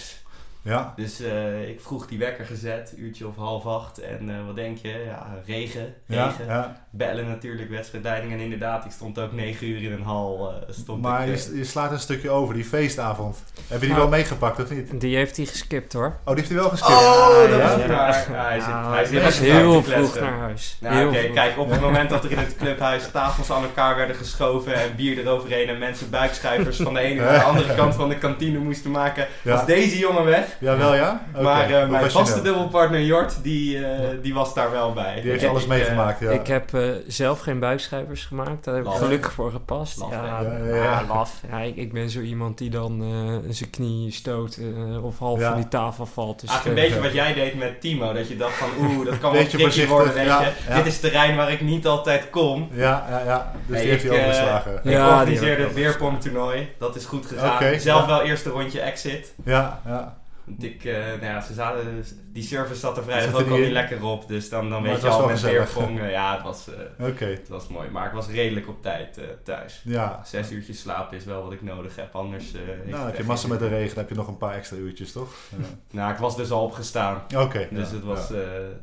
[0.65, 0.93] Ja.
[0.95, 3.97] Dus eh, ik vroeg die wekker gezet, uurtje of half acht.
[3.99, 5.03] En eh, wat denk je?
[5.07, 5.93] Ja, regen.
[6.05, 6.45] Ja, regen.
[6.45, 6.83] ja.
[6.89, 8.31] Bellen natuurlijk, wedstrijdleiding.
[8.33, 10.49] En inderdaad, ik stond ook 9 uur in een hal.
[10.67, 13.43] eh, stond Maar ik, je, je slaat een stukje over, die feestavond.
[13.67, 13.99] Heb je die Nou.
[14.01, 15.01] wel meegepakt of niet?
[15.01, 16.05] Die heeft hij geskipt hoor.
[16.05, 16.91] Oh, die heeft hij wel geskipt.
[16.99, 17.69] Oh, dat ja?
[17.71, 18.27] is niet waar.
[18.31, 20.77] Ja, hij zit, Nou, hij zit hij was heel vroeg naar huis.
[20.81, 23.95] Nou, Heel oké, kijk, op het moment dat er in het clubhuis tafels aan elkaar
[23.95, 27.95] werden geschoven en bier eroverheen en mensen buikschuivers van de ene naar de andere kant
[27.95, 29.51] van de kantine moesten maken, Ja.
[29.55, 30.54] was deze jongen weg.
[30.59, 31.21] Ja, wel ja?
[31.41, 35.21] Maar eh, mijn vaste dubbelpartner Jort, die, eh, die was daar wel bij.
[35.21, 36.31] Die heeft Ik- alles ik, meegemaakt, ja.
[36.31, 38.63] Ik heb eh, zelf geen buikschrijvers gemaakt.
[38.63, 38.99] Daar heb ik Laf.
[38.99, 39.97] gelukkig voor gepast.
[39.99, 40.23] Laf, ja?
[40.25, 41.03] Ja, ja, ja, ja.
[41.07, 41.41] laf.
[41.51, 45.39] Ja, ik, ik ben zo iemand die dan eh, zijn knie stoot eh, of half
[45.39, 45.47] Ja.
[45.49, 46.39] van die tafel valt.
[46.41, 48.13] Dus, Eigenlijk eh, een beetje wat jij deed met Timo.
[48.13, 50.51] Dat je dacht van, oeh, dat kan wel Beetje tricky worden, weet ja, je.
[50.69, 50.75] ja.
[50.75, 52.69] Dit is terrein waar ik niet altijd kom.
[52.71, 53.51] Ja, ja, ja.
[53.67, 54.73] Dus Nee, die heeft ik, hij eh, overgeslagen.
[54.83, 56.69] Ik organiseerde het weerpongtoernooi.
[56.79, 57.79] Dat is goed gegaan.
[57.79, 59.33] Zelf wel eerste rondje exit.
[59.43, 60.17] Ja, ja.
[60.59, 64.03] Ik, eh, nou ja, ze zaten, die service zat er vrijdag ook al niet lekker
[64.03, 64.27] op.
[64.27, 66.69] Dus dan, dan Maar weet je al met eh, ja, het was,
[67.09, 67.25] Oké.
[67.25, 67.89] het was mooi.
[67.89, 69.81] Maar ik was redelijk op tijd eh, thuis.
[69.83, 70.21] Ja.
[70.25, 72.15] Zes uurtjes slapen is wel wat ik nodig heb.
[72.15, 72.51] Anders
[72.85, 75.11] Nou, heb je massa met de regen, dan heb je nog een paar extra uurtjes,
[75.11, 75.33] toch?
[75.49, 75.65] Ja.
[75.91, 77.21] Nou, ik was dus al opgestaan.
[77.35, 77.67] Oké.
[77.71, 78.29] Dus ja, het was,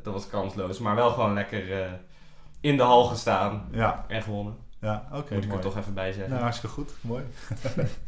[0.03, 0.79] dat was kansloos.
[0.79, 1.89] Maar wel gewoon lekker
[2.61, 3.67] in de hal gestaan.
[3.71, 4.55] ja, En gewonnen.
[4.83, 5.61] Ja oké, Moet ik mooi.
[5.61, 6.29] er toch even bij zeggen.
[6.29, 6.91] Nou, hartstikke goed.
[7.01, 7.23] Mooi.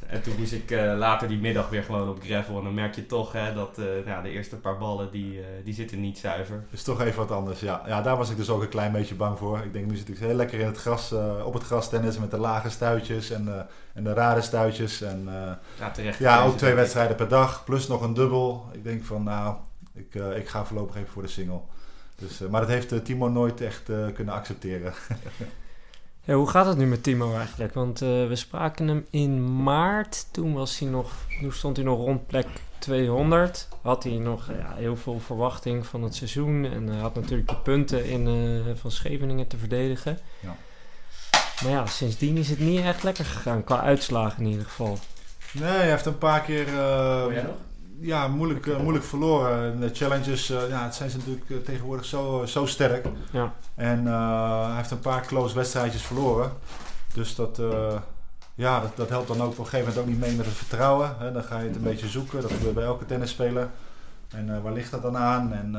[0.08, 2.58] En toen moest ik eh, later die middag weer gewoon op gravel.
[2.58, 5.46] En dan merk je toch hè, dat eh, nou, de eerste paar ballen, die, eh,
[5.64, 6.64] die zitten niet zuiver.
[6.70, 7.84] Is toch even wat anders, ja.
[7.88, 9.60] Ja, daar was ik dus ook een klein beetje bang voor.
[9.60, 11.12] Ik denk, nu zit ik heel lekker in het gras,
[11.46, 15.02] op het gras tennis met de lage stuitjes en, en de rare stuitjes.
[15.02, 15.30] En
[15.80, 16.20] Ja, terecht.
[16.20, 16.76] ja, ook twee ik.
[16.78, 18.66] wedstrijden per dag, plus nog een dubbel.
[18.72, 19.56] Ik denk van, nou,
[19.94, 21.60] ik, ik ga voorlopig even voor de single.
[22.16, 24.94] Dus, maar dat heeft Timo nooit echt kunnen accepteren.
[26.26, 27.74] Ja, hoe gaat het nu met Timo eigenlijk?
[27.74, 30.28] Want eh, we spraken hem in maart.
[30.32, 31.12] Toen, was hij nog,
[31.42, 32.48] toen stond hij nog rond plek
[32.80, 33.68] 200.
[33.82, 36.66] Had hij nog ja, heel veel verwachting van het seizoen.
[36.66, 40.20] En hij had natuurlijk de punten in, eh, van Scheveningen te verdedigen.
[40.40, 40.56] Ja.
[41.64, 43.64] Maar ja, sindsdien is het niet echt lekker gegaan.
[43.64, 44.98] Qua uitslagen in ieder geval.
[45.52, 47.56] Nee, hij heeft een paar keer eh, nog?
[48.00, 49.74] Ja, moeilijk, eh, moeilijk verloren.
[49.74, 53.06] En de challenges, eh, ja, het zijn ze natuurlijk eh, tegenwoordig zo, zo sterk.
[53.32, 53.54] Ja.
[53.76, 56.52] En hij heeft een paar close wedstrijdjes verloren.
[57.14, 57.62] Dus dat,
[58.56, 60.56] ja, dat, dat helpt dan ook op een gegeven moment ook niet mee met het
[60.56, 61.16] vertrouwen.
[61.20, 61.32] Hè.
[61.32, 62.42] Dan ga je het een beetje zoeken.
[62.42, 63.70] Dat gebeurt bij elke tennisspeler.
[64.30, 65.54] En waar ligt dat dan aan?
[65.54, 65.76] En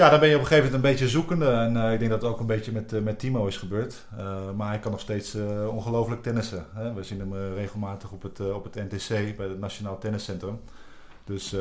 [0.00, 1.50] ja, dan ben je op een gegeven moment een beetje zoekende.
[1.50, 4.06] En eh, ik denk dat het ook een beetje met, eh, met Timo is gebeurd.
[4.16, 5.36] Eh, maar hij kan nog steeds
[5.70, 6.66] ongelooflijk tennissen.
[6.74, 6.92] Hè.
[6.92, 10.60] We zien hem regelmatig op het, op het NTC, bij het Nationaal Tenniscentrum.
[11.24, 11.54] Dus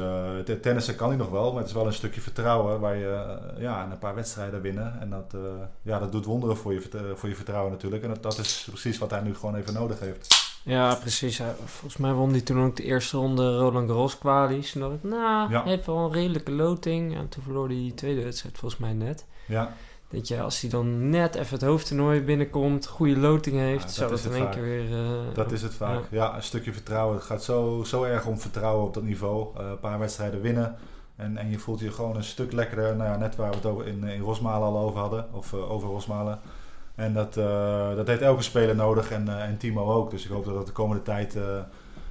[0.46, 3.38] het tennissen kan hij nog wel, maar het is wel een stukje vertrouwen waar je
[3.58, 5.02] ja, een paar wedstrijden winnen.
[5.02, 5.36] En dat,
[5.82, 6.82] ja, dat doet wonderen voor je,
[7.16, 8.04] voor je vertrouwen natuurlijk.
[8.04, 10.49] En dat, dat is precies wat hij nu gewoon even nodig heeft.
[10.64, 11.42] Ja, precies.
[11.66, 14.72] Volgens mij won hij toen ook de eerste ronde Roland Garros kwalies.
[14.72, 15.62] Toen dacht ik, nou, Ja.
[15.64, 17.16] hij heeft wel een redelijke loting.
[17.18, 19.26] En toen verloor hij die tweede wedstrijd volgens mij net.
[19.48, 19.74] Ja,
[20.10, 23.94] Weet je, als hij dan net even het hoofdtoernooi binnenkomt, goede loting heeft, Ja, dat
[23.96, 24.52] zou dat in één vaak.
[24.54, 24.94] keer weer...
[24.94, 26.04] eh, dat is het vaak.
[26.12, 27.16] Ja, een stukje vertrouwen.
[27.16, 29.48] Het gaat zo, zo erg om vertrouwen op dat niveau.
[29.58, 30.76] Eh, een paar wedstrijden winnen.
[31.16, 32.96] En, en je voelt je gewoon een stuk lekkerder.
[32.96, 35.26] Nou ja, net waar we het over in, in Rosmalen al over hadden.
[35.34, 36.40] Of eh, over Rosmalen.
[37.00, 39.12] En dat, eh, dat heeft elke speler nodig.
[39.12, 40.12] En, eh, en Timo ook.
[40.12, 41.36] Dus ik hoop dat dat de komende tijd...
[41.36, 41.60] eh,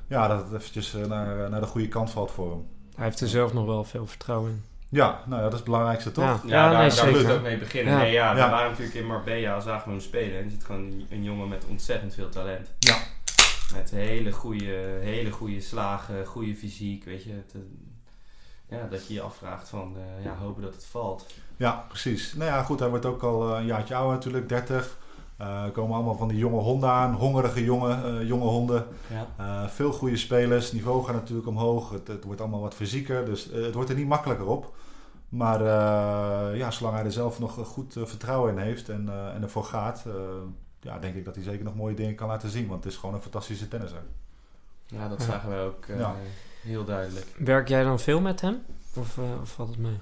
[0.07, 2.67] ja, dat het eventjes naar, naar de goede kant valt voor hem.
[2.95, 4.63] Hij heeft er zelf nog wel veel vertrouwen in.
[4.89, 6.25] Ja, nou ja, dat is het belangrijkste toch?
[6.25, 7.93] Ja, Ja, ja, daar, nee, daar moet het ook mee beginnen.
[7.93, 7.99] Ja.
[8.01, 8.45] Nee, ja, Ja.
[8.45, 10.39] we waren natuurlijk in Marbella, zagen we hem spelen.
[10.39, 12.73] En er zit gewoon een, jongen met ontzettend veel talent.
[12.79, 12.97] Ja.
[13.75, 17.31] Met hele goede, hele goede slagen, goede fysiek, weet je.
[17.33, 17.55] Het,
[18.69, 21.27] ja, dat je je afvraagt van, eh, ja, hopen dat het valt.
[21.59, 22.35] Ja, precies.
[22.35, 24.99] Nou ja, goed, hij wordt ook al eh, een jaartje ouder natuurlijk, 30.
[25.37, 28.87] Eh, er komen allemaal van die jonge honden aan, hongerige jonge, eh, jonge honden.
[29.07, 29.27] Ja.
[29.37, 31.91] Eh, veel goede spelers, niveau gaat natuurlijk omhoog.
[31.91, 34.75] Het, het wordt allemaal wat fysieker, dus eh, het wordt er niet makkelijker op.
[35.29, 39.35] Maar eh, ja, zolang hij er zelf nog goed eh, vertrouwen in heeft en, eh,
[39.35, 40.13] en ervoor gaat, eh,
[40.81, 42.69] ja, denk ik dat hij zeker nog mooie dingen kan laten zien.
[42.69, 44.03] Want het is gewoon een fantastische tennisser.
[44.87, 45.25] Ja, dat Ja.
[45.25, 45.85] zagen we ook.
[45.87, 46.15] eh, Ja.
[46.63, 47.27] Heel duidelijk.
[47.37, 48.63] Werk jij dan veel met hem?
[48.99, 49.99] Of, uh, of valt het mee?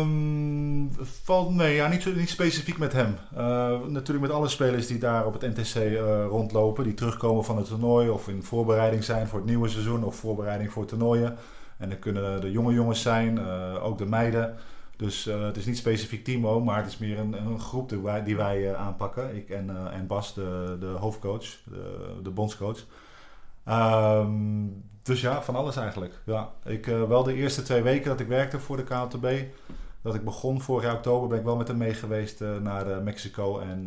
[0.00, 3.16] Um, valt mee, ja, niet, niet specifiek met hem.
[3.36, 3.40] Uh,
[3.86, 7.66] natuurlijk met alle spelers die daar op het NTC uh, rondlopen, die terugkomen van het
[7.66, 11.36] toernooi of in voorbereiding zijn voor het nieuwe seizoen of voorbereiding voor toernooien.
[11.76, 13.40] En dat kunnen de jonge jongens zijn,
[13.80, 14.56] ook de meiden.
[14.96, 18.24] Dus het is niet specifiek Timo, maar het is meer een, een groep die wij,
[18.24, 19.36] die wij aanpakken.
[19.36, 22.78] Ik en, en Bas, de, de hoofdcoach, de, de bondscoach.
[23.68, 26.14] Um, dus ja, van alles eigenlijk.
[26.24, 29.44] Ja, ik, uh, wel de eerste twee weken dat ik werkte voor de KLTB,
[30.02, 32.88] dat ik begon vorig jaar oktober, ben ik wel met hem mee geweest uh, naar
[32.88, 33.84] uh, Mexico en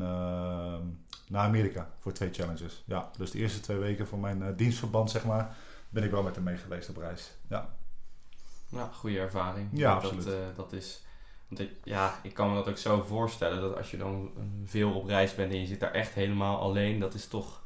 [1.28, 2.84] naar Amerika voor twee challenges.
[2.86, 5.56] Ja, dus de eerste twee weken van mijn dienstverband, zeg maar,
[5.90, 7.32] ben ik wel met hem mee geweest op reis.
[7.50, 7.70] Ja,
[8.70, 9.70] ja goede ervaring.
[9.72, 10.26] Ja, absoluut.
[10.26, 11.04] Dat, dat is,
[11.48, 14.32] want ik, ja, ik kan me dat ook zo voorstellen dat als je dan
[14.66, 17.62] veel op reis bent en je zit daar echt helemaal alleen, dat is toch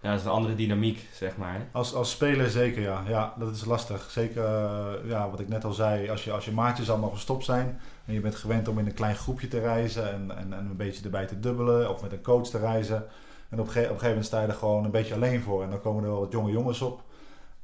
[0.00, 1.66] ja, dat is een andere dynamiek, zeg maar.
[1.72, 3.02] Als, als speler zeker, ja.
[3.08, 4.10] Ja, dat is lastig.
[4.10, 7.44] Zeker, uh, ja, wat ik net al zei, als je, als je maatjes allemaal gestopt
[7.44, 10.66] zijn en je bent gewend om in een klein groepje te reizen en, en, en
[10.66, 13.06] een beetje erbij te dubbelen of met een coach te reizen.
[13.48, 15.70] En op, op een gegeven moment sta je er gewoon een beetje alleen voor en
[15.70, 17.02] dan komen er wel wat jonge jongens op.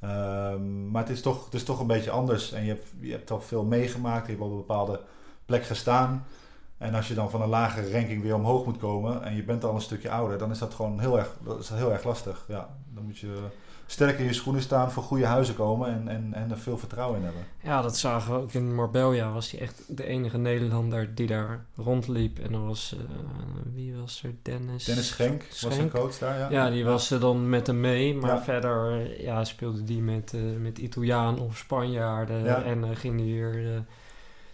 [0.03, 3.11] Um, maar het is, toch, het is toch een beetje anders en je hebt, je
[3.11, 5.01] hebt al veel meegemaakt, je hebt op een bepaalde
[5.45, 6.25] plek gestaan.
[6.77, 9.63] En als je dan van een lagere ranking weer omhoog moet komen en je bent
[9.63, 12.45] al een stukje ouder, dan is dat gewoon heel erg, dat is heel erg lastig.
[12.47, 13.37] Ja, dan moet je
[13.85, 17.19] sterk in je schoenen staan, voor goede huizen komen en, en, en er veel vertrouwen
[17.19, 17.41] in hebben.
[17.63, 19.31] Ja, dat zagen we ook in Marbella.
[19.31, 22.39] Was hij echt de enige Nederlander die daar rondliep.
[22.39, 23.05] En dan was, uh,
[23.73, 24.33] wie was er?
[24.41, 24.83] Dennis...
[24.83, 25.73] Dennis Schenk, Schenk.
[25.73, 26.49] was een coach daar, ja.
[26.49, 28.15] Ja, die was er dan met hem mee.
[28.15, 28.41] Maar ja.
[28.41, 32.43] verder ja, speelde die met, uh, met Italiaan of Spanjaarden.
[32.43, 32.63] Ja.
[32.63, 33.83] En uh, ging hij weer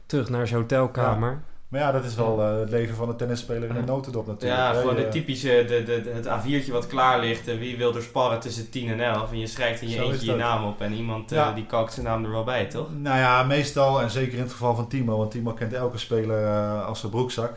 [0.06, 1.42] terug naar zijn hotelkamer.
[1.74, 4.62] Maar ja, dat is wel uh, het leven van een tennisspeler in een notendop natuurlijk.
[4.62, 7.48] Ja, gewoon de typische, de, de, het A4'tje wat klaar ligt.
[7.48, 9.32] Uh, wie wil er sparren tussen 10 en 11?
[9.32, 11.54] En je schrijft in je Zo eentje je naam op en iemand uh, ja.
[11.54, 12.88] die kalkt zijn naam er wel bij, toch?
[12.98, 15.18] Nou ja, meestal en zeker in het geval van Timo.
[15.18, 16.48] Want Timo kent elke speler
[16.82, 17.52] als zijn broekzak.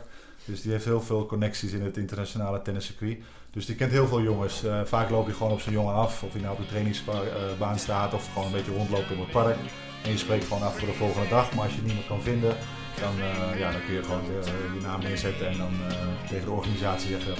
[0.45, 3.17] Dus die heeft heel veel connecties in het internationale tenniscircuit.
[3.51, 4.63] Dus die kent heel veel jongens.
[4.85, 6.23] vaak loop je gewoon op zijn jongen af.
[6.23, 9.57] Of hij nou op de trainingsbaan staat of gewoon een beetje rondloopt in het park.
[10.03, 11.53] En je spreekt gewoon af voor de volgende dag.
[11.53, 12.55] Maar als je niemand kan vinden,
[12.99, 15.95] dan, uh, ja, dan kun je gewoon uh, je naam neerzetten en dan uh,
[16.29, 17.35] tegen de organisatie zeggen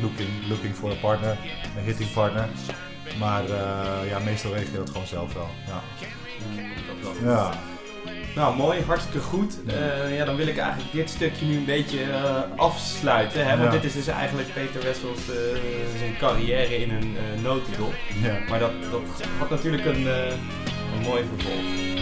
[0.00, 1.36] looking, looking for a partner,
[1.76, 2.48] een hitting partner.
[3.18, 3.42] Maar
[4.06, 5.48] ja, meestal regel je dat gewoon zelf wel.
[5.66, 5.82] Ja.
[7.22, 7.52] ja.
[8.34, 9.58] Nou, mooi, hartstikke goed.
[10.16, 12.06] Ja, dan wil ik eigenlijk dit stukje nu een beetje
[12.56, 13.46] afsluiten.
[13.46, 13.56] Hè?
[13.56, 13.78] Want ja.
[13.78, 15.24] dit is dus eigenlijk Peter Wessels
[15.98, 17.94] zijn carrière in een notendop.
[18.22, 18.38] Ja.
[18.48, 21.92] Maar dat, dat had natuurlijk een, een mooi vervolg.